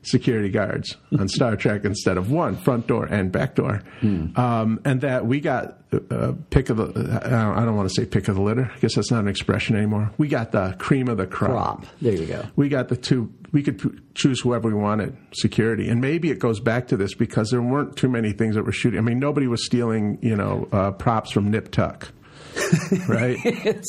security 0.04 0.50
guards 0.50 0.96
on 1.18 1.28
Star 1.30 1.56
Trek 1.56 1.86
instead 1.86 2.18
of 2.18 2.30
one, 2.32 2.56
front 2.58 2.88
door 2.88 3.06
and 3.06 3.32
back 3.32 3.56
door. 3.56 3.82
Um, 4.02 4.80
and 4.86 5.02
that 5.02 5.26
we 5.26 5.40
got 5.40 5.80
uh, 6.12 6.34
pick 6.50 6.70
of 6.70 6.78
the, 6.78 7.22
I 7.24 7.64
don't, 7.66 7.76
want 7.76 7.88
to 7.90 7.94
say 7.96 8.06
pick 8.06 8.28
of 8.28 8.36
the 8.36 8.42
litter. 8.42 8.72
I 8.76 8.80
guess 8.80 8.96
that's 8.96 9.12
not 9.12 9.20
an 9.22 9.28
expression 9.28 9.76
anymore. 9.76 10.12
We 10.18 10.28
got 10.28 10.52
the 10.52 10.76
cream 10.80 11.08
of 11.08 11.18
the 11.18 11.28
crop. 11.28 11.52
Prop. 11.82 11.86
There 12.02 12.14
you 12.14 12.26
go. 12.26 12.46
We 12.56 12.70
got 12.70 12.90
the 12.90 12.98
two. 12.98 13.32
We 13.52 13.62
could 13.62 13.80
p- 13.80 13.92
choose 14.16 14.42
whoever 14.42 14.68
we 14.68 14.74
wanted 14.74 15.16
security, 15.34 15.88
and 15.88 16.02
maybe 16.02 16.32
it 16.32 16.40
goes 16.40 16.60
back 16.60 16.88
to 16.88 16.98
this 16.98 17.14
because 17.14 17.52
there 17.52 17.62
weren't 17.62 17.96
too 17.96 18.10
many 18.10 18.32
things 18.32 18.56
that 18.56 18.64
were 18.64 18.72
shooting. 18.72 18.98
I 18.98 19.04
mean, 19.04 19.20
nobody 19.20 19.46
was 19.48 19.64
stealing, 19.64 20.18
you 20.24 20.36
know, 20.36 20.68
uh, 20.72 20.90
props 20.92 21.30
from 21.32 21.52
Nip 21.52 21.70
Tuck, 21.72 22.12
right? 23.08 23.38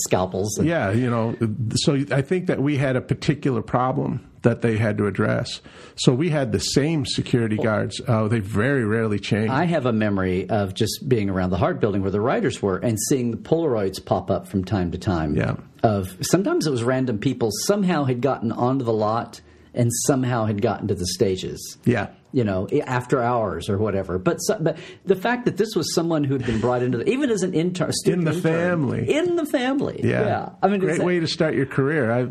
Scalpels. 0.06 0.58
and- 0.58 0.68
yeah, 0.68 0.90
you 0.90 1.08
know. 1.08 1.34
So 1.76 1.94
I 2.10 2.20
think 2.20 2.46
that 2.48 2.60
we 2.60 2.76
had 2.76 2.96
a 2.96 3.00
particular 3.00 3.62
problem 3.62 4.28
that 4.44 4.62
they 4.62 4.76
had 4.76 4.96
to 4.98 5.06
address. 5.06 5.60
So 5.96 6.12
we 6.14 6.30
had 6.30 6.52
the 6.52 6.60
same 6.60 7.04
security 7.04 7.56
guards. 7.56 8.00
Uh, 8.06 8.28
they 8.28 8.38
very 8.38 8.84
rarely 8.84 9.18
changed. 9.18 9.52
I 9.52 9.64
have 9.64 9.84
a 9.86 9.92
memory 9.92 10.48
of 10.48 10.72
just 10.74 11.08
being 11.08 11.28
around 11.28 11.50
the 11.50 11.56
Hart 11.56 11.80
building 11.80 12.02
where 12.02 12.10
the 12.10 12.20
writers 12.20 12.62
were 12.62 12.76
and 12.78 12.98
seeing 13.08 13.30
the 13.32 13.36
Polaroids 13.36 14.04
pop 14.04 14.30
up 14.30 14.46
from 14.46 14.64
time 14.64 14.92
to 14.92 14.98
time. 14.98 15.34
Yeah. 15.36 15.56
Of 15.82 16.16
sometimes 16.20 16.66
it 16.66 16.70
was 16.70 16.82
random 16.84 17.18
people 17.18 17.50
somehow 17.66 18.04
had 18.04 18.20
gotten 18.20 18.52
onto 18.52 18.84
the 18.84 18.92
lot 18.92 19.40
and 19.74 19.90
somehow 20.06 20.44
had 20.46 20.62
gotten 20.62 20.88
to 20.88 20.94
the 20.94 21.06
stages. 21.06 21.76
yeah. 21.84 22.08
You 22.32 22.42
know, 22.42 22.66
after 22.84 23.22
hours 23.22 23.68
or 23.68 23.78
whatever. 23.78 24.18
But 24.18 24.38
so, 24.38 24.58
but 24.60 24.76
the 25.04 25.14
fact 25.14 25.44
that 25.44 25.56
this 25.56 25.76
was 25.76 25.94
someone 25.94 26.24
who'd 26.24 26.44
been 26.44 26.58
brought 26.60 26.82
into 26.82 26.98
the 26.98 27.08
even 27.08 27.30
as 27.30 27.44
an 27.44 27.54
intern, 27.54 27.92
student 27.92 28.22
in 28.22 28.24
the 28.24 28.36
intern, 28.36 28.52
family. 28.52 29.14
in 29.14 29.36
the 29.36 29.46
family. 29.46 30.00
Yeah, 30.02 30.48
I 30.60 30.66
mean, 30.66 30.80
great 30.80 31.00
way 31.00 31.20
to 31.20 31.28
start 31.28 31.54
your 31.54 31.66
career. 31.66 32.10
I, 32.10 32.26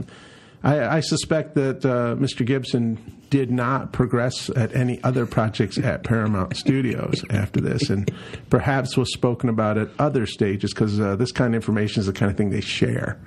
I, 0.63 0.97
I 0.97 0.99
suspect 1.01 1.55
that 1.55 1.85
uh, 1.85 2.15
Mr. 2.15 2.45
Gibson 2.45 2.97
did 3.29 3.51
not 3.51 3.91
progress 3.91 4.49
at 4.55 4.75
any 4.75 5.03
other 5.03 5.25
projects 5.25 5.77
at 5.77 6.03
Paramount 6.03 6.55
Studios 6.63 7.23
after 7.29 7.59
this, 7.59 7.89
and 7.89 8.09
perhaps 8.49 8.95
was 8.95 9.11
spoken 9.11 9.49
about 9.49 9.77
at 9.77 9.89
other 9.99 10.25
stages 10.25 10.73
because 10.73 10.99
uh, 10.99 11.15
this 11.15 11.31
kind 11.31 11.53
of 11.53 11.55
information 11.55 11.99
is 11.99 12.05
the 12.05 12.13
kind 12.13 12.31
of 12.31 12.37
thing 12.37 12.49
they 12.51 12.61
share. 12.61 13.19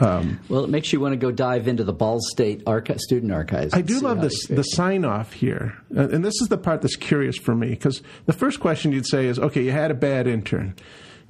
Um, 0.00 0.38
Well, 0.50 0.64
it 0.64 0.70
makes 0.70 0.92
you 0.92 1.00
want 1.00 1.14
to 1.14 1.16
go 1.16 1.30
dive 1.30 1.66
into 1.66 1.82
the 1.82 1.94
Ball 1.94 2.18
State 2.20 2.62
archi- 2.66 2.98
student 2.98 3.32
archives. 3.32 3.72
I 3.72 3.80
do 3.80 4.00
love 4.00 4.20
this 4.20 4.46
the 4.46 4.62
sign 4.62 5.04
off 5.04 5.32
here, 5.32 5.78
and 5.96 6.12
and 6.12 6.24
this 6.24 6.34
is 6.42 6.48
the 6.48 6.58
part 6.58 6.82
that's 6.82 6.94
curious 6.96 7.38
for 7.38 7.54
me 7.54 7.70
because 7.70 8.02
the 8.26 8.34
first 8.34 8.60
question 8.60 8.92
you'd 8.92 9.06
say 9.06 9.26
is, 9.26 9.38
okay, 9.38 9.62
you 9.64 9.72
had 9.72 9.90
a 9.90 9.94
bad 9.94 10.26
intern, 10.26 10.74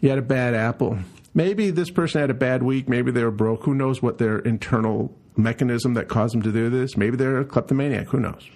You 0.00 0.08
had 0.10 0.18
a 0.18 0.22
bad 0.22 0.54
apple. 0.54 0.98
Maybe 1.34 1.70
this 1.70 1.88
person 1.90 2.20
had 2.20 2.30
a 2.30 2.34
bad 2.34 2.64
week. 2.64 2.88
Maybe 2.88 3.12
they 3.12 3.22
were 3.22 3.30
broke. 3.30 3.62
Who 3.62 3.74
knows 3.74 4.02
what 4.02 4.18
their 4.18 4.40
internal 4.40 5.14
mechanism 5.38 5.94
that 5.94 6.08
caused 6.08 6.34
them 6.34 6.42
to 6.42 6.52
do 6.52 6.68
this? 6.68 6.96
Maybe 6.96 7.16
they're 7.16 7.38
a 7.40 7.44
kleptomaniac. 7.44 8.08
Who 8.08 8.20
knows? 8.20 8.46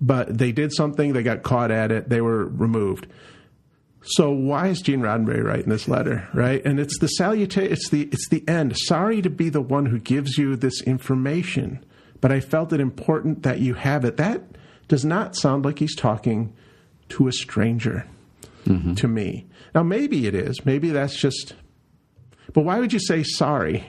But 0.00 0.36
they 0.36 0.52
did 0.52 0.72
something. 0.72 1.12
They 1.12 1.22
got 1.22 1.42
caught 1.42 1.70
at 1.70 1.90
it. 1.92 2.08
They 2.08 2.20
were 2.20 2.46
removed. 2.46 3.06
So 4.02 4.30
why 4.30 4.68
is 4.68 4.80
Gene 4.82 5.00
Roddenberry 5.00 5.42
writing 5.42 5.68
this 5.68 5.88
letter, 5.88 6.28
right? 6.32 6.64
And 6.64 6.78
it's 6.78 6.98
the 6.98 7.08
salutation. 7.08 7.72
It's 7.72 7.88
the 7.88 8.02
it's 8.12 8.28
the 8.28 8.46
end. 8.48 8.76
Sorry 8.76 9.20
to 9.22 9.30
be 9.30 9.48
the 9.48 9.60
one 9.60 9.86
who 9.86 9.98
gives 9.98 10.38
you 10.38 10.54
this 10.54 10.80
information, 10.82 11.84
but 12.20 12.30
I 12.30 12.38
felt 12.40 12.72
it 12.72 12.80
important 12.80 13.42
that 13.42 13.58
you 13.58 13.74
have 13.74 14.04
it. 14.04 14.16
That 14.16 14.42
does 14.86 15.04
not 15.04 15.34
sound 15.34 15.64
like 15.64 15.80
he's 15.80 15.96
talking 15.96 16.54
to 17.10 17.26
a 17.28 17.32
stranger 17.32 18.06
Mm-hmm. 18.66 18.94
to 18.94 19.06
me. 19.06 19.46
Now 19.76 19.84
maybe 19.84 20.26
it 20.26 20.34
is. 20.34 20.66
Maybe 20.66 20.90
that's 20.90 21.16
just. 21.16 21.54
But 22.52 22.62
why 22.64 22.80
would 22.80 22.92
you 22.92 22.98
say 22.98 23.22
sorry 23.22 23.86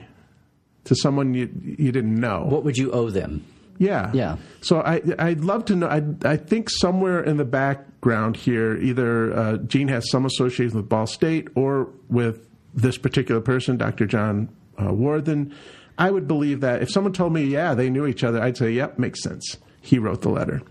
to 0.88 0.96
someone 0.96 1.34
you 1.34 1.48
you 1.62 1.92
didn't 1.92 2.18
know? 2.18 2.44
What 2.44 2.64
would 2.64 2.76
you 2.76 2.90
owe 2.90 3.10
them? 3.10 3.44
Yeah. 3.78 4.10
Yeah. 4.12 4.36
So 4.60 4.80
I, 4.80 5.00
I'd 5.18 5.40
love 5.40 5.64
to 5.66 5.76
know. 5.76 5.86
I, 5.86 6.02
I 6.24 6.36
think 6.36 6.68
somewhere 6.68 7.22
in 7.22 7.36
the 7.36 7.44
background 7.44 8.36
here, 8.36 8.76
either 8.76 9.32
uh, 9.32 9.56
Gene 9.58 9.88
has 9.88 10.10
some 10.10 10.26
association 10.26 10.76
with 10.76 10.88
Ball 10.88 11.06
State 11.06 11.48
or 11.54 11.88
with 12.08 12.48
this 12.74 12.98
particular 12.98 13.40
person, 13.40 13.76
Dr. 13.76 14.06
John 14.06 14.48
uh, 14.82 14.92
Worthen. 14.92 15.54
I 15.96 16.10
would 16.10 16.28
believe 16.28 16.60
that 16.60 16.82
if 16.82 16.90
someone 16.90 17.12
told 17.12 17.32
me, 17.32 17.44
yeah, 17.44 17.74
they 17.74 17.90
knew 17.90 18.06
each 18.06 18.22
other, 18.24 18.40
I'd 18.40 18.56
say, 18.56 18.70
yep, 18.70 18.98
makes 18.98 19.22
sense. 19.22 19.56
He 19.80 19.98
wrote 19.98 20.22
the 20.22 20.28
letter. 20.28 20.62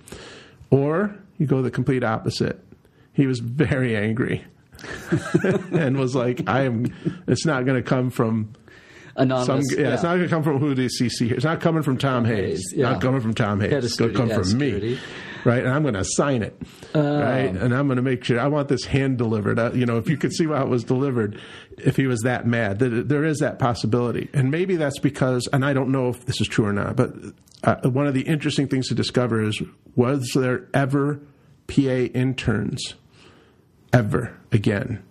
Or 0.69 1.15
you 1.38 1.47
go 1.47 1.62
the 1.62 1.71
complete 1.71 2.03
opposite. 2.03 2.63
He 3.13 3.25
was 3.25 3.39
very 3.39 3.95
angry 3.95 4.45
and 5.71 5.97
was 5.97 6.15
like, 6.15 6.47
I 6.47 6.63
am, 6.63 6.93
it's 7.27 7.45
not 7.45 7.65
going 7.65 7.81
to 7.81 7.88
come 7.88 8.09
from 8.09 8.53
some, 9.17 9.31
Anonymous. 9.31 9.75
yeah, 9.75 9.93
it's 9.93 10.03
not 10.03 10.15
going 10.15 10.24
to 10.24 10.29
come 10.29 10.43
from 10.43 10.59
who 10.59 10.75
the 10.75 10.88
CC. 10.88 11.31
It's 11.31 11.43
not 11.43 11.59
coming 11.59 11.81
from 11.81 11.97
Tom 11.97 12.24
Hayes. 12.25 12.38
Hayes, 12.38 12.74
yeah. 12.75 12.91
Not 12.91 13.01
coming 13.01 13.21
from 13.21 13.33
Tom 13.33 13.59
Hayes. 13.59 13.74
It's 13.74 13.95
going 13.95 14.12
to 14.12 14.17
come 14.17 14.29
from 14.29 14.47
yeah, 14.50 14.77
me, 14.77 15.00
right? 15.43 15.63
And 15.63 15.74
I'm 15.74 15.81
going 15.81 15.95
to 15.95 16.05
sign 16.05 16.43
it, 16.43 16.55
right? 16.93 17.50
And 17.50 17.74
I'm 17.74 17.88
going 17.88 17.97
to 17.97 18.03
make 18.03 18.24
sure. 18.24 18.39
I 18.39 18.47
want 18.47 18.67
this 18.67 18.86
hand 18.86 19.17
delivered. 19.17 19.57
Uh, 19.57 19.71
you 19.74 19.86
know, 19.86 19.97
if 19.97 20.07
you 20.07 20.17
could 20.17 20.33
see 20.33 20.45
how 20.45 20.62
it 20.62 20.69
was 20.69 20.83
delivered, 20.83 21.41
if 21.77 21.95
he 21.95 22.05
was 22.05 22.21
that 22.21 22.45
mad, 22.45 22.79
that 22.79 23.09
there 23.09 23.24
is 23.24 23.39
that 23.39 23.57
possibility, 23.57 24.29
and 24.33 24.51
maybe 24.51 24.75
that's 24.75 25.00
because, 25.00 25.47
and 25.51 25.65
I 25.65 25.74
don't 25.74 25.91
know 25.91 26.09
if 26.09 26.25
this 26.25 26.39
is 26.39 26.47
true 26.47 26.65
or 26.65 26.74
not, 26.74 26.95
but 26.95 27.13
uh, 27.63 27.89
one 27.89 28.05
of 28.05 28.13
the 28.13 28.21
interesting 28.21 28.67
things 28.67 28.88
to 28.89 28.95
discover 28.95 29.41
is 29.41 29.62
was 29.95 30.31
there 30.36 30.67
ever 30.74 31.19
PA 31.67 31.81
interns 31.81 32.93
ever 33.91 34.38
again? 34.51 35.03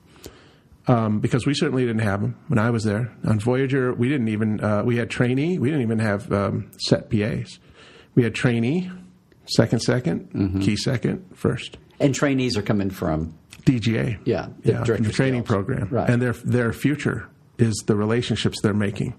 Um, 0.89 1.21
because 1.21 1.47
we 1.47 1.55
certainly 1.55 1.85
didn't 1.85 2.03
have 2.03 2.21
them 2.21 2.37
when 2.49 2.59
I 2.59 2.71
was 2.71 2.85
there. 2.85 3.13
On 3.25 3.39
Voyager, 3.41 3.93
we 3.95 4.09
didn't 4.09 4.29
even 4.29 4.61
uh, 4.63 4.83
we 4.85 4.97
had 4.97 5.11
trainee. 5.11 5.59
We 5.59 5.69
didn't 5.69 5.83
even 5.83 5.99
have 5.99 6.33
um, 6.33 6.71
set 6.79 7.11
PAs. 7.11 7.59
We 8.15 8.23
had 8.23 8.35
trainee, 8.35 8.91
second, 9.47 9.81
2nd 9.81 10.29
Mm-hmm. 10.33 10.61
key 10.61 10.77
second, 10.77 11.25
first. 11.35 11.77
And 12.01 12.15
trainees 12.15 12.57
are 12.57 12.63
coming 12.63 12.91
from 12.91 13.35
DGA, 13.65 14.19
Yeah, 14.25 14.49
the 14.63 14.73
yeah, 14.73 14.83
the 14.85 15.13
training 15.13 15.43
program, 15.43 15.89
Right. 15.91 16.09
and 16.09 16.21
their 16.23 16.33
their 16.33 16.73
future 16.73 17.29
is 17.59 17.75
the 17.87 17.97
relationships 17.97 18.61
they're 18.61 18.75
making. 18.75 19.15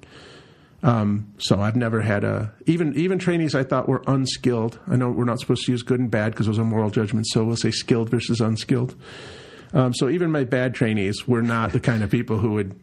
Um, 0.84 1.34
so 1.40 1.60
I've 1.60 1.76
never 1.76 2.02
had 2.02 2.24
a 2.24 2.54
even 2.68 2.94
even 2.96 3.18
trainees 3.18 3.56
I 3.56 3.64
thought 3.64 3.90
were 3.90 4.04
unskilled. 4.08 4.80
I 4.88 4.96
know 4.96 5.10
we're 5.10 5.26
not 5.26 5.40
supposed 5.40 5.66
to 5.66 5.72
use 5.72 5.82
good 5.82 6.00
and 6.00 6.10
bad 6.12 6.32
because 6.34 6.46
those 6.46 6.60
are 6.60 6.64
moral 6.64 6.92
judgments. 6.92 7.34
So 7.34 7.44
we'll 7.44 7.56
say 7.56 7.72
skilled 7.72 8.10
versus 8.10 8.40
unskilled. 8.40 8.96
Um, 9.74 9.94
so 9.94 10.10
even 10.10 10.32
my 10.32 10.44
bad 10.44 10.74
trainees 10.74 11.28
were 11.28 11.42
not 11.42 11.72
the 11.74 11.80
kind 11.80 12.04
of 12.04 12.10
people 12.12 12.38
who 12.38 12.52
would 12.54 12.80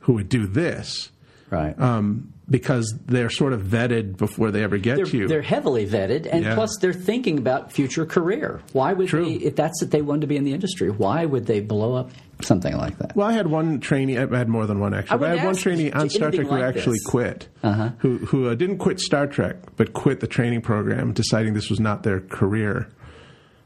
who 0.00 0.14
would 0.14 0.28
do 0.28 0.46
this 0.46 1.10
right. 1.50 1.78
um, 1.80 2.32
because 2.50 2.94
they're 3.06 3.30
sort 3.30 3.54
of 3.54 3.62
vetted 3.62 4.18
before 4.18 4.50
they 4.50 4.62
ever 4.62 4.76
get 4.76 4.96
they're, 4.96 5.06
to 5.06 5.16
you. 5.16 5.28
they're 5.28 5.40
heavily 5.40 5.86
vetted, 5.86 6.28
and 6.30 6.44
Yeah. 6.44 6.54
plus 6.54 6.76
they're 6.78 6.92
thinking 6.92 7.38
about 7.38 7.72
future 7.72 8.04
career. 8.04 8.60
Why 8.74 8.92
would 8.92 9.08
True. 9.08 9.24
they, 9.24 9.36
if 9.36 9.56
that's 9.56 9.80
what 9.80 9.90
they 9.90 10.02
wanted 10.02 10.20
to 10.22 10.26
be 10.26 10.36
in 10.36 10.44
the 10.44 10.52
industry, 10.52 10.90
why 10.90 11.24
would 11.24 11.46
they 11.46 11.60
blow 11.60 11.94
up 11.94 12.10
something 12.42 12.76
like 12.76 12.98
that? 12.98 13.16
Well, 13.16 13.26
I 13.26 13.32
had 13.32 13.46
one 13.46 13.80
trainee. 13.80 14.18
I 14.18 14.26
had 14.26 14.48
more 14.48 14.66
than 14.66 14.78
one 14.78 14.92
I 14.92 14.98
actually. 14.98 15.18
But 15.18 15.30
I 15.30 15.36
had 15.36 15.46
one 15.46 15.56
trainee 15.56 15.90
on 15.92 16.10
Star 16.10 16.28
anything 16.28 16.48
Trek 16.48 16.60
who 16.60 16.64
actually 16.66 16.98
this. 16.98 17.06
quit. 17.06 17.48
Uh-huh. 17.62 17.90
Who 17.98 18.18
who 18.18 18.48
uh, 18.50 18.54
didn't 18.54 18.76
quit 18.78 19.00
Star 19.00 19.26
Trek, 19.26 19.56
but 19.76 19.94
quit 19.94 20.20
the 20.20 20.26
training 20.26 20.60
program, 20.60 21.14
deciding 21.14 21.54
this 21.54 21.70
was 21.70 21.80
not 21.80 22.02
their 22.02 22.20
career. 22.20 22.88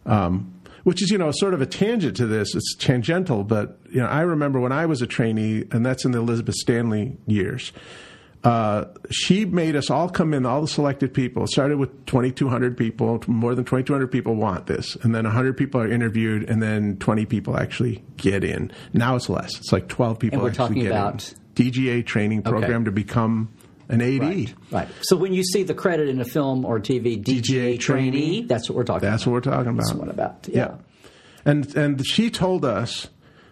Um, 0.07 0.55
which 0.89 1.03
is 1.03 1.11
you 1.11 1.19
know 1.19 1.31
sort 1.33 1.53
of 1.53 1.61
a 1.61 1.67
tangent 1.67 2.17
to 2.17 2.25
this. 2.27 2.55
It's 2.55 2.75
tangential, 2.77 3.45
but 3.45 3.79
you 3.91 4.01
know 4.01 4.07
I 4.07 4.23
remember 4.23 4.59
when 4.59 4.73
I 4.73 4.87
was 4.87 5.03
a 5.03 5.07
trainee, 5.07 5.65
and 5.71 5.85
that's 5.85 6.07
in 6.07 6.13
the 6.13 6.19
Elizabeth 6.19 6.55
Stanley 6.55 7.19
years. 7.27 7.73
Uh, 8.43 8.85
she 9.11 9.45
made 9.45 9.77
us 9.77 9.91
all 9.91 10.09
come 10.09 10.33
in, 10.33 10.47
all 10.47 10.63
the 10.63 10.69
selected 10.69 11.13
people. 11.13 11.43
It 11.43 11.49
started 11.51 11.77
with 11.77 12.07
2,200 12.07 12.75
people. 12.77 13.21
More 13.27 13.55
than 13.55 13.65
2,200 13.67 14.07
people 14.07 14.35
want 14.37 14.67
this. 14.67 14.95
And 15.03 15.13
then 15.15 15.25
100 15.25 15.57
people 15.59 15.81
are 15.83 15.91
interviewed, 15.91 16.49
and 16.49 16.63
then 16.63 16.97
20 16.99 17.27
people 17.27 17.59
actually 17.59 18.03
get 18.17 18.43
in. 18.45 18.71
Now 18.95 19.17
it's 19.17 19.29
less. 19.29 19.59
It's 19.59 19.73
like 19.73 19.89
12 19.89 20.19
people 20.21 20.37
And 20.37 20.43
we're 20.45 20.49
actually 20.51 20.69
talking 20.69 20.83
get 20.85 20.93
about- 20.93 21.33
in. 21.33 21.39
DGA 21.67 22.07
training 22.07 22.43
program 22.43 22.85
to 22.85 22.93
become 22.93 23.49
an 23.89 24.01
AD. 24.03 24.21
Right. 24.21 24.55
Right. 24.71 24.89
So 25.03 25.17
when 25.17 25.33
you 25.33 25.43
see 25.43 25.63
the 25.63 25.75
credit 25.75 26.09
in 26.09 26.21
a 26.21 26.25
film 26.25 26.65
or 26.65 26.79
TV, 26.81 27.23
DGA, 27.23 27.41
DGA 27.43 27.81
trainee, 27.81 28.11
trainee, 28.11 28.43
that's 28.43 28.69
what 28.69 28.77
we're 28.77 28.85
talking 28.85 29.09
That's 29.09 29.23
about. 29.25 29.33
what 29.33 29.47
we're 29.47 29.53
talking 29.53 29.71
about. 29.73 29.87
That's 29.87 29.95
what 29.95 30.09
about. 30.09 30.49
Yeah. 30.49 30.75
And 31.45 31.75
and 31.77 32.07
she 32.07 32.31
told 32.31 32.65
us 32.65 33.09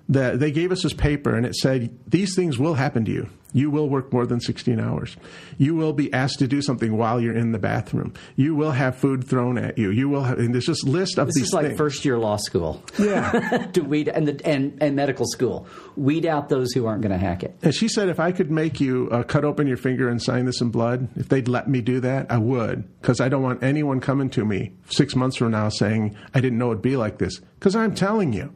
that 0.09 0.39
they 0.39 0.51
gave 0.51 0.71
us 0.73 0.83
this 0.83 0.93
paper 0.93 1.35
and 1.35 1.45
it 1.45 1.55
said 1.57 1.97
these 2.07 2.35
things 2.37 2.59
will 2.59 2.75
happen 2.75 3.05
to 3.05 3.11
you. 3.11 3.29
You 3.53 3.71
will 3.71 3.89
work 3.89 4.13
more 4.13 4.27
than 4.27 4.39
16 4.41 4.79
hours. 4.79 5.17
You 5.57 5.75
will 5.75 5.95
be 5.95 6.13
asked 6.13 6.41
to 6.41 6.47
do 6.47 6.61
something 6.61 6.95
while 6.97 7.21
you're 7.21 7.35
in 7.35 7.53
the 7.53 7.59
bathroom. 7.59 8.13
You 8.35 8.55
will 8.55 8.73
have 8.73 8.97
food 8.97 9.25
thrown 9.25 9.57
at 9.57 9.79
you. 9.79 9.91
You 9.91 10.11
will 10.11 10.25
have 10.25 10.39
and 10.39 10.53
there's 10.53 10.67
this 10.67 10.85
list 10.85 11.19
of 11.19 11.29
This 11.29 11.37
these 11.37 11.45
is 11.47 11.53
like 11.55 11.67
things. 11.69 11.79
first 11.79 12.05
year 12.05 12.19
law 12.19 12.37
school. 12.37 12.83
Yeah. 12.99 13.67
to 13.73 13.81
weed 13.81 14.09
and, 14.09 14.29
the, 14.29 14.47
and 14.47 14.77
and 14.83 14.95
medical 14.95 15.27
school. 15.27 15.67
Weed 15.97 16.27
out 16.27 16.51
those 16.51 16.73
who 16.73 16.85
aren't 16.87 17.01
going 17.01 17.13
to 17.13 17.19
hack 17.19 17.43
it. 17.45 17.57
And 17.63 17.75
she 17.75 17.89
said, 17.89 18.09
if 18.11 18.21
I 18.21 18.31
could 18.31 18.51
make 18.51 18.79
you 18.79 19.09
uh, 19.11 19.23
cut 19.23 19.45
open 19.45 19.67
your 19.67 19.79
finger 19.79 20.09
and 20.09 20.21
sign 20.21 20.45
this 20.45 20.61
in 20.61 20.69
blood, 20.69 21.09
if 21.17 21.29
they'd 21.31 21.49
let 21.49 21.67
me 21.67 21.81
do 21.81 21.99
that, 22.01 22.31
I 22.31 22.37
would. 22.39 22.85
Because 23.01 23.21
I 23.21 23.29
don't 23.31 23.43
want 23.43 23.63
anyone 23.63 24.01
coming 24.01 24.29
to 24.31 24.45
me 24.45 24.73
six 24.91 25.17
months 25.17 25.37
from 25.39 25.53
now 25.53 25.71
saying, 25.71 26.15
I 26.35 26.41
didn't 26.41 26.59
know 26.59 26.73
it'd 26.73 26.83
be 26.83 26.97
like 26.97 27.19
this. 27.19 27.39
Because 27.59 27.75
I'm 27.75 27.95
telling 27.95 28.33
you. 28.35 28.53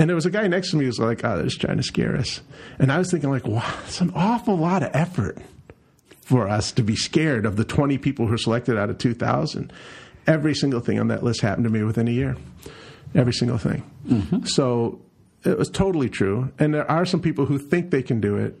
And 0.00 0.08
there 0.08 0.14
was 0.14 0.24
a 0.24 0.30
guy 0.30 0.46
next 0.46 0.70
to 0.70 0.76
me 0.76 0.84
who 0.84 0.88
was 0.88 0.98
like, 0.98 1.22
oh, 1.26 1.36
they're 1.36 1.44
just 1.44 1.60
trying 1.60 1.76
to 1.76 1.82
scare 1.82 2.16
us. 2.16 2.40
And 2.78 2.90
I 2.90 2.96
was 2.96 3.10
thinking, 3.10 3.28
like, 3.28 3.46
wow, 3.46 3.70
it's 3.86 4.00
an 4.00 4.10
awful 4.14 4.56
lot 4.56 4.82
of 4.82 4.88
effort 4.94 5.36
for 6.22 6.48
us 6.48 6.72
to 6.72 6.82
be 6.82 6.96
scared 6.96 7.44
of 7.44 7.56
the 7.56 7.66
20 7.66 7.98
people 7.98 8.26
who 8.26 8.32
are 8.32 8.38
selected 8.38 8.78
out 8.78 8.88
of 8.88 8.96
2,000. 8.96 9.70
Every 10.26 10.54
single 10.54 10.80
thing 10.80 10.98
on 10.98 11.08
that 11.08 11.22
list 11.22 11.42
happened 11.42 11.64
to 11.64 11.70
me 11.70 11.82
within 11.82 12.08
a 12.08 12.12
year. 12.12 12.38
Every 13.14 13.34
single 13.34 13.58
thing. 13.58 13.82
So 14.46 15.02
it 15.44 15.58
was 15.58 15.68
totally 15.68 16.08
true. 16.08 16.50
And 16.58 16.72
there 16.72 16.90
are 16.90 17.04
some 17.04 17.20
people 17.20 17.44
who 17.44 17.58
think 17.58 17.90
they 17.90 18.02
can 18.02 18.22
do 18.22 18.36
it, 18.36 18.58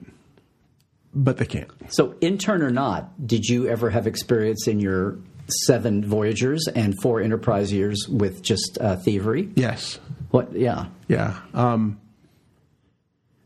but 1.14 1.38
they 1.38 1.46
can't. 1.46 1.70
So 1.88 2.16
intern 2.20 2.60
or 2.60 2.70
not, 2.70 3.26
did 3.26 3.46
you 3.46 3.66
ever 3.66 3.88
have 3.88 4.06
experience 4.06 4.68
in 4.68 4.78
your 4.78 5.16
seven 5.64 6.04
Voyagers 6.04 6.68
and 6.68 7.00
four 7.00 7.22
Enterprise 7.22 7.72
years 7.72 8.06
with 8.10 8.42
just 8.42 8.76
uh, 8.78 8.96
thievery? 8.96 9.48
Yes. 9.54 9.98
What? 10.30 10.52
Yeah. 10.54 10.86
Yeah. 11.08 11.38
Um, 11.54 12.00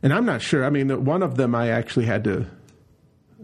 and 0.03 0.13
I'm 0.13 0.27
not 0.27 0.43
sure. 0.43 0.65
I 0.65 0.71
mean, 0.71 1.05
one 1.05 1.23
of 1.23 1.37
them 1.37 1.55
I 1.55 1.69
actually 1.71 2.05
had 2.07 2.25
to 2.25 2.47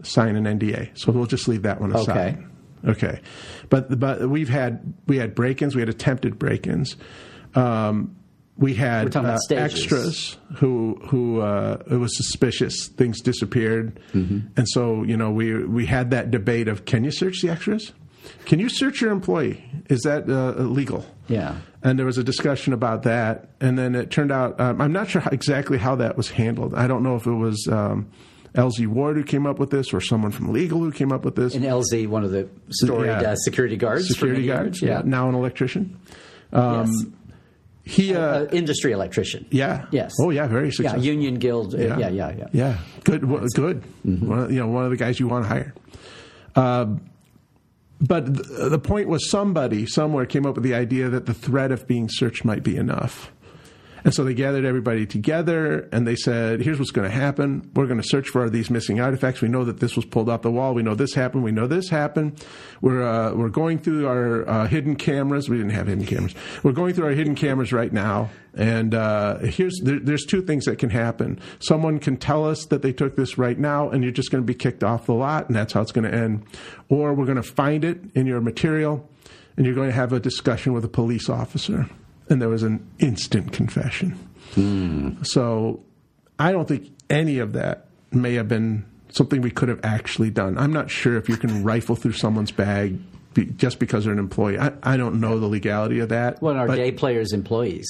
sign 0.03 0.35
an 0.35 0.45
NDA, 0.59 0.97
so 0.97 1.11
we'll 1.11 1.25
just 1.25 1.47
leave 1.47 1.63
that 1.63 1.81
one 1.81 1.93
aside. 1.95 2.33
Okay. 2.37 2.45
Okay, 2.83 3.21
But 3.69 3.99
but 3.99 4.27
we've 4.27 4.49
had 4.49 4.93
we 5.05 5.17
had 5.17 5.35
break-ins. 5.35 5.75
We 5.75 5.81
had 5.83 5.89
attempted 5.89 6.39
break-ins. 6.39 6.95
Um, 7.53 8.15
we 8.57 8.73
had 8.73 9.05
We're 9.05 9.09
talking 9.11 9.29
about 9.29 9.39
uh, 9.51 9.55
extras 9.55 10.37
who 10.55 10.99
who 11.05 11.41
uh, 11.41 11.77
it 11.91 11.97
was 11.97 12.17
suspicious. 12.17 12.87
Things 12.87 13.21
disappeared, 13.21 13.99
Mm-hmm. 14.13 14.39
and 14.57 14.67
so 14.67 15.03
you 15.03 15.15
know 15.15 15.29
we 15.29 15.63
we 15.63 15.85
had 15.85 16.09
that 16.09 16.31
debate 16.31 16.67
of 16.67 16.85
can 16.85 17.03
you 17.03 17.11
search 17.11 17.41
the 17.43 17.49
extras? 17.49 17.91
Can 18.45 18.57
you 18.57 18.67
search 18.67 18.99
your 18.99 19.11
employee? 19.11 19.63
Is 19.87 20.01
that 20.01 20.27
uh, 20.27 20.53
legal? 20.63 21.05
Yeah. 21.27 21.57
And 21.83 21.97
there 21.99 22.05
was 22.05 22.17
a 22.17 22.23
discussion 22.23 22.73
about 22.73 23.03
that. 23.03 23.49
And 23.59 23.77
then 23.77 23.95
it 23.95 24.11
turned 24.11 24.31
out 24.31 24.59
um, 24.59 24.79
I'm 24.81 24.91
not 24.93 25.09
sure 25.09 25.21
how, 25.21 25.29
exactly 25.31 25.77
how 25.77 25.95
that 25.95 26.17
was 26.17 26.29
handled. 26.29 26.73
I 26.75 26.87
don't 26.87 27.03
know 27.03 27.15
if 27.15 27.25
it 27.25 27.31
was 27.33 27.67
um, 27.71 28.09
LZ 28.55 28.87
Ward 28.87 29.17
who 29.17 29.23
came 29.23 29.45
up 29.47 29.59
with 29.59 29.69
this 29.71 29.93
or 29.93 30.01
someone 30.01 30.31
from 30.31 30.51
legal 30.53 30.79
who 30.79 30.91
came 30.91 31.11
up 31.11 31.23
with 31.25 31.35
this. 31.35 31.55
And 31.55 31.63
LZ, 31.65 32.07
one 32.07 32.23
of 32.23 32.31
the 32.31 32.49
storied 32.69 33.07
Yeah. 33.07 33.31
uh, 33.31 33.35
security 33.35 33.77
guards. 33.77 34.07
Security 34.07 34.45
guards, 34.45 34.81
years. 34.81 34.89
yeah. 34.89 35.01
Now 35.05 35.29
an 35.29 35.35
electrician. 35.35 35.97
Um, 36.53 36.85
yes. 36.87 37.05
He, 37.83 38.13
uh, 38.13 38.19
Uh, 38.21 38.47
industry 38.51 38.91
electrician. 38.91 39.47
yeah, 39.49 39.85
Yes. 39.91 40.13
oh 40.19 40.29
yeah, 40.29 40.45
very 40.47 40.65
Yeah. 40.67 40.71
successful. 40.71 41.03
Union 41.03 41.35
Guild. 41.35 41.73
uh, 41.73 41.77
Yeah. 41.79 41.97
Yeah. 41.97 42.09
Yeah. 42.09 42.35
Yeah. 42.37 42.47
yeah, 42.53 42.77
good, 43.05 43.21
w- 43.21 43.47
good. 43.55 43.83
One 44.03 44.39
of, 44.39 44.51
you 44.51 44.59
know, 44.59 44.67
one 44.67 44.83
of 44.85 44.91
the 44.91 44.97
guys 44.97 45.19
you 45.19 45.27
want 45.27 45.45
to 45.45 45.49
hire. 45.49 45.73
Um, 46.55 47.01
but 48.01 48.25
the 48.35 48.79
point 48.79 49.07
was 49.07 49.29
somebody 49.29 49.85
somewhere 49.85 50.25
came 50.25 50.45
up 50.45 50.55
with 50.55 50.63
the 50.63 50.73
idea 50.73 51.09
that 51.09 51.27
the 51.27 51.33
threat 51.33 51.71
of 51.71 51.87
being 51.87 52.09
searched 52.09 52.43
might 52.43 52.63
be 52.63 52.75
enough. 52.75 53.31
And 54.03 54.13
so 54.13 54.23
they 54.23 54.33
gathered 54.33 54.65
everybody 54.65 55.05
together 55.05 55.87
and 55.91 56.07
they 56.07 56.15
said, 56.15 56.61
here's 56.61 56.79
what's 56.79 56.91
going 56.91 57.09
to 57.09 57.15
happen. 57.15 57.69
We're 57.75 57.85
going 57.85 58.01
to 58.01 58.07
search 58.07 58.29
for 58.29 58.49
these 58.49 58.69
missing 58.69 58.99
artifacts. 58.99 59.41
We 59.41 59.47
know 59.47 59.63
that 59.65 59.79
this 59.79 59.95
was 59.95 60.05
pulled 60.05 60.29
off 60.29 60.41
the 60.41 60.51
wall. 60.51 60.73
We 60.73 60.83
know 60.83 60.95
this 60.95 61.13
happened. 61.13 61.43
We 61.43 61.51
know 61.51 61.67
this 61.67 61.89
happened. 61.89 62.43
We're, 62.81 63.03
uh, 63.03 63.33
we're 63.33 63.49
going 63.49 63.79
through 63.79 64.07
our 64.07 64.47
uh, 64.47 64.67
hidden 64.67 64.95
cameras. 64.95 65.49
We 65.49 65.57
didn't 65.57 65.71
have 65.71 65.87
hidden 65.87 66.05
cameras. 66.05 66.33
We're 66.63 66.71
going 66.71 66.93
through 66.93 67.05
our 67.05 67.11
hidden 67.11 67.35
cameras 67.35 67.71
right 67.71 67.93
now. 67.93 68.29
And 68.53 68.93
uh, 68.93 69.37
here's 69.39 69.79
there, 69.83 69.99
there's 69.99 70.25
two 70.25 70.41
things 70.41 70.65
that 70.65 70.77
can 70.77 70.89
happen. 70.89 71.39
Someone 71.59 71.99
can 71.99 72.17
tell 72.17 72.45
us 72.45 72.65
that 72.65 72.81
they 72.81 72.91
took 72.91 73.15
this 73.15 73.37
right 73.37 73.57
now, 73.57 73.89
and 73.89 74.03
you're 74.03 74.11
just 74.11 74.29
going 74.29 74.43
to 74.43 74.45
be 74.45 74.55
kicked 74.55 74.83
off 74.83 75.05
the 75.05 75.13
lot, 75.13 75.47
and 75.47 75.55
that's 75.55 75.73
how 75.73 75.81
it's 75.81 75.93
going 75.93 76.09
to 76.09 76.13
end. 76.13 76.43
Or 76.89 77.13
we're 77.13 77.25
going 77.25 77.37
to 77.37 77.43
find 77.43 77.85
it 77.85 78.01
in 78.13 78.25
your 78.25 78.41
material, 78.41 79.07
and 79.55 79.65
you're 79.65 79.75
going 79.75 79.89
to 79.89 79.95
have 79.95 80.11
a 80.11 80.19
discussion 80.19 80.73
with 80.73 80.83
a 80.83 80.89
police 80.89 81.29
officer. 81.29 81.87
And 82.31 82.41
there 82.41 82.49
was 82.49 82.63
an 82.63 82.89
instant 82.99 83.51
confession. 83.51 84.11
Hmm. 84.55 85.21
So 85.21 85.83
I 86.39 86.51
don't 86.53 86.67
think 86.67 86.89
any 87.09 87.39
of 87.39 87.51
that 87.53 87.87
may 88.11 88.35
have 88.35 88.47
been 88.47 88.85
something 89.09 89.41
we 89.41 89.51
could 89.51 89.67
have 89.67 89.81
actually 89.83 90.29
done. 90.31 90.57
I'm 90.57 90.71
not 90.71 90.89
sure 90.89 91.17
if 91.17 91.27
you 91.27 91.35
can 91.35 91.63
rifle 91.71 91.97
through 91.97 92.13
someone's 92.13 92.51
bag 92.51 92.99
be, 93.33 93.45
just 93.45 93.79
because 93.79 94.05
they're 94.05 94.13
an 94.13 94.19
employee. 94.19 94.57
I, 94.57 94.71
I 94.81 94.95
don't 94.97 95.19
know 95.19 95.39
the 95.39 95.47
legality 95.47 95.99
of 95.99 96.09
that. 96.09 96.41
Well, 96.41 96.55
are 96.55 96.67
but- 96.67 96.77
day 96.77 96.91
players 96.91 97.33
employees? 97.33 97.89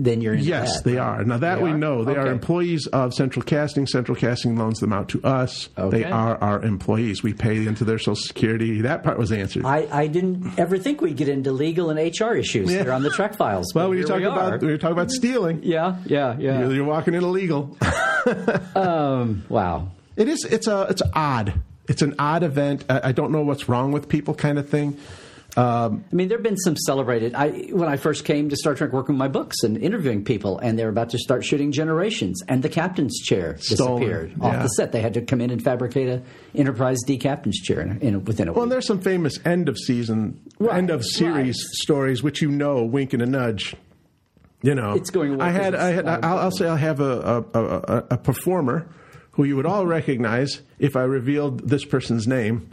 Then 0.00 0.20
you're 0.20 0.34
in 0.34 0.44
Yes, 0.44 0.76
that, 0.76 0.84
they 0.84 0.96
right? 0.96 1.18
are. 1.20 1.24
Now 1.24 1.38
that 1.38 1.56
They 1.56 1.62
we 1.64 1.70
are? 1.70 1.76
know. 1.78 2.04
They 2.04 2.14
are 2.16 2.28
employees 2.28 2.86
of 2.86 3.12
Central 3.12 3.42
Casting. 3.44 3.86
Central 3.86 4.16
Casting 4.16 4.56
loans 4.56 4.78
them 4.78 4.92
out 4.92 5.08
to 5.08 5.22
us. 5.24 5.68
Okay. 5.76 5.98
They 5.98 6.04
are 6.04 6.36
our 6.38 6.62
employees. 6.62 7.22
We 7.22 7.32
pay 7.34 7.66
into 7.66 7.84
their 7.84 7.98
Social 7.98 8.14
Security. 8.14 8.82
That 8.82 9.02
part 9.02 9.18
was 9.18 9.32
answered. 9.32 9.64
I, 9.66 9.88
I 9.90 10.06
didn't 10.06 10.58
ever 10.58 10.78
think 10.78 11.00
we'd 11.00 11.16
get 11.16 11.28
into 11.28 11.50
legal 11.50 11.90
and 11.90 11.98
HR 11.98 12.34
issues 12.34 12.70
Yeah. 12.72 12.84
here 12.84 12.92
on 12.92 13.02
the 13.02 13.10
Trek 13.10 13.34
Files. 13.36 13.72
well, 13.74 13.86
but 13.86 13.88
when 13.90 13.98
you 13.98 14.04
here 14.04 14.08
talk 14.08 14.18
we 14.20 14.24
about 14.26 14.52
are. 14.54 14.58
when 14.58 14.70
you 14.70 14.78
talk 14.78 14.92
about 14.92 15.10
stealing, 15.10 15.60
yeah, 15.64 15.96
yeah, 16.06 16.36
yeah. 16.38 16.60
you're, 16.60 16.72
you're 16.74 16.84
walking 16.84 17.14
in 17.14 17.24
illegal. 17.24 17.76
Um, 18.74 19.44
wow. 19.48 19.90
It 20.16 20.28
is. 20.28 20.44
It's 20.44 20.66
a. 20.66 20.82
It's 20.90 21.02
odd. 21.14 21.54
It's 21.88 22.02
an 22.02 22.14
odd 22.18 22.42
event. 22.42 22.84
I, 22.88 23.08
I 23.08 23.12
don't 23.12 23.32
know 23.32 23.42
what's 23.42 23.68
wrong 23.68 23.92
with 23.92 24.08
people, 24.08 24.34
kind 24.34 24.58
of 24.58 24.68
thing. 24.68 24.98
I 25.56 25.90
mean, 26.12 26.28
there 26.28 26.38
have 26.38 26.42
been 26.44 26.56
some 26.58 26.76
celebrated. 26.76 27.34
I 27.34 27.48
when 27.72 27.88
I 27.88 27.96
first 27.96 28.24
came 28.24 28.48
to 28.48 28.56
Star 28.56 28.74
Trek, 28.74 28.92
working 28.92 29.14
with 29.14 29.18
my 29.18 29.28
books 29.28 29.62
and 29.64 29.76
interviewing 29.76 30.24
people, 30.24 30.58
and 30.58 30.78
they 30.78 30.84
were 30.84 30.90
about 30.90 31.10
to 31.10 31.18
start 31.18 31.44
shooting 31.44 31.72
Generations, 31.72 32.42
and 32.48 32.62
the 32.62 32.68
captain's 32.68 33.18
chair 33.20 33.56
Stolen, 33.58 34.00
disappeared 34.02 34.32
off 34.40 34.52
yeah. 34.52 34.62
the 34.62 34.68
set. 34.68 34.92
They 34.92 35.00
had 35.00 35.14
to 35.14 35.22
come 35.22 35.40
in 35.40 35.50
and 35.50 35.62
fabricate 35.62 36.08
a 36.08 36.22
Enterprise 36.54 36.98
D 37.06 37.18
captain's 37.18 37.58
chair 37.60 37.80
in, 37.80 37.98
in 38.00 38.24
within 38.24 38.48
a 38.48 38.52
Well, 38.52 38.60
week. 38.60 38.62
and 38.64 38.72
there's 38.72 38.86
some 38.86 39.00
famous 39.00 39.38
end 39.44 39.68
of 39.68 39.76
season, 39.78 40.40
Right, 40.58 40.76
end 40.76 40.90
of 40.90 41.04
series 41.04 41.34
right. 41.56 41.74
stories, 41.82 42.22
which 42.22 42.40
you 42.42 42.50
know, 42.50 42.84
wink 42.84 43.12
and 43.12 43.22
a 43.22 43.26
nudge. 43.26 43.74
You 44.62 44.74
know, 44.74 44.94
It's 44.94 45.10
going 45.10 45.38
well 45.38 45.46
I 45.46 45.50
had, 45.52 45.74
I 45.74 45.90
had. 45.90 46.06
I'll, 46.06 46.38
I'll 46.38 46.50
say 46.50 46.68
I 46.68 46.76
have 46.76 47.00
a, 47.00 47.44
a, 47.54 47.60
a, 47.60 48.04
a 48.10 48.18
performer 48.18 48.88
who 49.32 49.44
you 49.44 49.54
would 49.56 49.66
all 49.66 49.86
recognize 49.86 50.62
if 50.80 50.96
I 50.96 51.02
revealed 51.02 51.68
this 51.68 51.84
person's 51.84 52.26
name, 52.26 52.70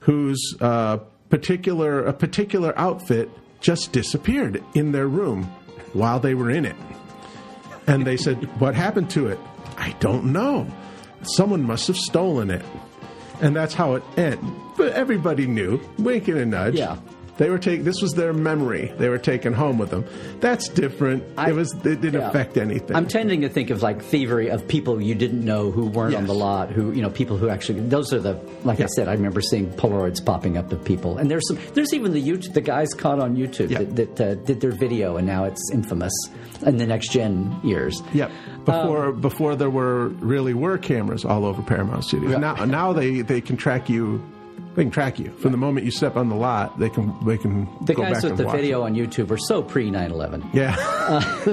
whose 0.00 0.54
uh, 0.60 0.98
particular 1.28 2.04
a 2.04 2.12
particular 2.12 2.72
outfit 2.78 3.30
just 3.60 3.92
disappeared 3.92 4.62
in 4.74 4.92
their 4.92 5.08
room 5.08 5.44
while 5.92 6.20
they 6.20 6.34
were 6.34 6.50
in 6.50 6.64
it, 6.64 6.76
and 7.86 8.06
they 8.06 8.16
said, 8.16 8.36
"What 8.60 8.74
happened 8.74 9.10
to 9.10 9.28
it? 9.28 9.38
I 9.76 9.94
don't 10.00 10.32
know. 10.32 10.66
Someone 11.22 11.62
must 11.62 11.86
have 11.88 11.96
stolen 11.96 12.50
it." 12.50 12.64
And 13.40 13.54
that's 13.54 13.74
how 13.74 13.94
it 13.94 14.02
ended. 14.16 14.40
But 14.76 14.92
everybody 14.92 15.46
knew, 15.46 15.80
wink 15.98 16.28
and 16.28 16.38
a 16.38 16.46
nudge. 16.46 16.74
Yeah. 16.76 16.96
They 17.38 17.50
were 17.50 17.58
take. 17.58 17.84
This 17.84 18.00
was 18.00 18.14
their 18.14 18.32
memory. 18.32 18.92
They 18.96 19.08
were 19.08 19.18
taken 19.18 19.52
home 19.52 19.76
with 19.76 19.90
them. 19.90 20.06
That's 20.40 20.68
different. 20.68 21.22
I- 21.36 21.50
it 21.50 21.54
was. 21.54 21.74
It 21.74 22.00
didn't 22.00 22.14
yeah. 22.20 22.28
affect 22.28 22.56
anything. 22.56 22.96
I'm 22.96 23.06
tending 23.06 23.42
to 23.42 23.48
think 23.50 23.70
of 23.70 23.82
like 23.82 24.02
thievery 24.02 24.48
of 24.50 24.66
people 24.66 25.00
you 25.02 25.14
didn't 25.14 25.44
know 25.44 25.70
who 25.70 25.86
weren't 25.86 26.14
on 26.14 26.26
the 26.26 26.34
lot, 26.34 26.70
who 26.70 26.92
you 26.92 27.02
know 27.02 27.10
people 27.10 27.36
who 27.36 27.48
actually 27.50 27.80
those 27.80 28.12
are 28.14 28.20
the 28.20 28.40
like 28.64 28.80
I 28.80 28.86
said 28.86 29.08
I 29.08 29.12
remember 29.12 29.40
seeing 29.42 29.70
Polaroids 29.70 30.24
popping 30.24 30.56
up 30.56 30.72
of 30.72 30.82
people, 30.84 31.18
and 31.18 31.30
there's 31.30 31.46
some 31.48 31.58
there's 31.74 31.92
even 31.92 32.12
the 32.12 32.22
YouTube 32.26 32.54
the 32.54 32.60
guys 32.62 32.88
caught 32.94 33.20
on 33.20 33.36
YouTube 33.36 33.70
Yeah. 33.70 33.82
that, 33.84 34.16
that 34.16 34.20
uh, 34.20 34.34
did 34.44 34.60
their 34.60 34.72
video, 34.72 35.16
and 35.16 35.26
now 35.26 35.44
it's 35.44 35.70
infamous 35.72 36.14
in 36.64 36.78
the 36.78 36.86
next 36.86 37.10
gen 37.12 37.60
years. 37.62 38.02
Yep. 38.14 38.30
Before 38.64 39.06
Um, 39.08 39.20
before 39.20 39.56
there 39.56 39.70
were 39.70 40.08
really 40.08 40.54
were 40.54 40.78
cameras 40.78 41.24
all 41.24 41.44
over 41.44 41.60
Paramount 41.62 42.04
Studios. 42.04 42.32
Yeah. 42.32 42.38
Now 42.38 42.64
now 42.64 42.92
they 42.94 43.20
they 43.20 43.40
can 43.42 43.56
track 43.56 43.88
you. 43.90 44.22
They 44.76 44.82
can 44.84 44.90
track 44.90 45.18
you 45.18 45.30
from 45.32 45.52
the 45.52 45.58
moment 45.58 45.86
you 45.86 45.90
step 45.90 46.16
on 46.16 46.28
the 46.28 46.36
lot. 46.36 46.78
They 46.78 46.90
can 46.90 47.14
they 47.26 47.38
can 47.38 47.66
The 47.86 47.94
go 47.94 48.02
guys 48.02 48.14
back 48.16 48.22
with 48.24 48.30
and 48.32 48.38
the 48.40 48.52
video 48.52 48.82
it. 48.82 48.84
on 48.86 48.94
YouTube 48.94 49.30
are 49.30 49.38
so 49.38 49.62
pre 49.62 49.90
9/11. 49.90 50.44
Yeah. 50.54 50.76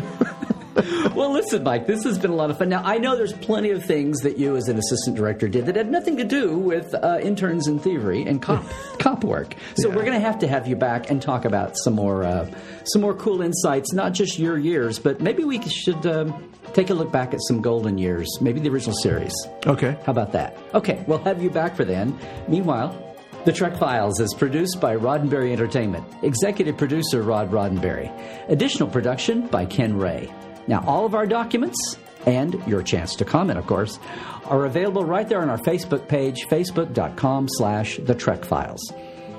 well, 1.15 1.31
listen, 1.31 1.63
Mike, 1.63 1.85
this 1.87 2.03
has 2.03 2.17
been 2.17 2.31
a 2.31 2.35
lot 2.35 2.49
of 2.49 2.57
fun. 2.57 2.67
Now, 2.69 2.81
I 2.83 2.97
know 2.97 3.15
there's 3.15 3.31
plenty 3.33 3.69
of 3.69 3.85
things 3.85 4.19
that 4.21 4.37
you, 4.37 4.55
as 4.55 4.67
an 4.67 4.77
assistant 4.77 5.15
director, 5.15 5.47
did 5.47 5.67
that 5.67 5.75
had 5.75 5.89
nothing 5.91 6.17
to 6.17 6.23
do 6.23 6.57
with 6.57 6.93
uh, 6.95 7.19
interns 7.21 7.67
in 7.67 7.79
thievery 7.79 8.23
and 8.23 8.41
cop 8.41 8.65
cop 8.99 9.23
work. 9.23 9.55
So 9.75 9.87
Yeah. 9.89 9.95
we're 9.95 10.01
going 10.03 10.19
to 10.19 10.25
have 10.25 10.39
to 10.39 10.47
have 10.47 10.67
you 10.67 10.75
back 10.75 11.09
and 11.09 11.21
talk 11.21 11.45
about 11.45 11.77
some 11.77 11.93
more 11.93 12.23
uh, 12.23 12.49
some 12.85 13.01
more 13.01 13.13
cool 13.13 13.41
insights, 13.41 13.93
not 13.93 14.13
just 14.13 14.37
your 14.39 14.57
years, 14.57 14.99
but 14.99 15.21
maybe 15.21 15.43
we 15.45 15.61
should 15.69 16.05
um, 16.07 16.51
take 16.73 16.89
a 16.89 16.93
look 16.93 17.11
back 17.11 17.33
at 17.33 17.39
some 17.47 17.61
golden 17.61 17.97
years, 17.99 18.27
maybe 18.41 18.59
the 18.59 18.69
original 18.69 18.95
series. 18.97 19.33
okay. 19.67 19.95
How 20.05 20.11
about 20.11 20.31
that? 20.33 20.57
Okay, 20.73 21.03
we'll 21.07 21.19
have 21.23 21.41
you 21.41 21.49
back 21.51 21.75
for 21.75 21.85
then. 21.85 22.17
Meanwhile, 22.47 22.99
The 23.45 23.51
Trek 23.51 23.77
Files 23.77 24.19
is 24.21 24.33
produced 24.33 24.79
by 24.79 24.95
Roddenberry 24.95 25.51
Entertainment. 25.51 26.05
Executive 26.23 26.77
producer 26.77 27.23
Rod 27.23 27.51
Roddenberry. 27.51 28.09
Additional 28.49 28.87
production 28.87 29.47
by 29.47 29.65
Ken 29.65 29.97
Ray. 29.97 30.33
Now, 30.67 30.81
all 30.87 31.05
of 31.05 31.13
our 31.13 31.27
documents 31.27 31.97
and 32.25 32.53
your 32.65 32.81
chance 32.81 33.17
to 33.17 33.25
comment, 33.25 33.59
of 33.59 33.67
course, 33.67 33.99
are 34.45 34.63
available 34.63 35.03
right 35.03 35.27
there 35.27 35.41
on 35.41 35.49
our 35.49 35.57
Facebook 35.57 36.07
page, 36.07 36.47
facebook.com 36.47 37.49
slash 37.49 37.97
The 37.97 38.15
Trek 38.15 38.45
Files. 38.45 38.93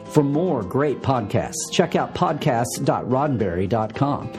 For 0.05 0.23
more 0.23 0.62
great 0.62 1.01
podcasts, 1.01 1.73
check 1.73 1.97
out 1.97 2.14
podcasts.roddenberry.com. 2.14 4.33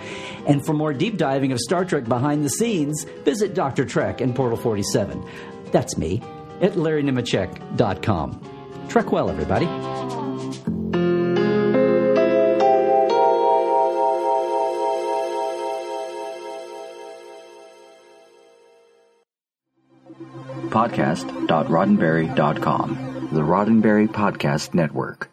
And 0.45 0.63
for 0.63 0.73
more 0.73 0.93
deep 0.93 1.17
diving 1.17 1.51
of 1.51 1.59
Star 1.59 1.85
Trek 1.85 2.03
behind 2.03 2.45
the 2.45 2.49
scenes, 2.49 3.03
visit 3.23 3.55
Dr. 3.55 3.83
Trek 3.83 4.21
and 4.21 4.35
Portal 4.35 4.59
47. 4.59 5.27
That's 5.71 5.97
me 5.97 6.21
at 6.61 6.73
LarryNemecek.com. 6.73 8.54
Trek 8.89 9.11
well, 9.11 9.29
everybody. 9.29 9.67
Podcast.roddenberry.com, 20.69 23.29
the 23.31 23.41
Roddenberry 23.41 24.07
Podcast 24.07 24.73
Network. 24.73 25.29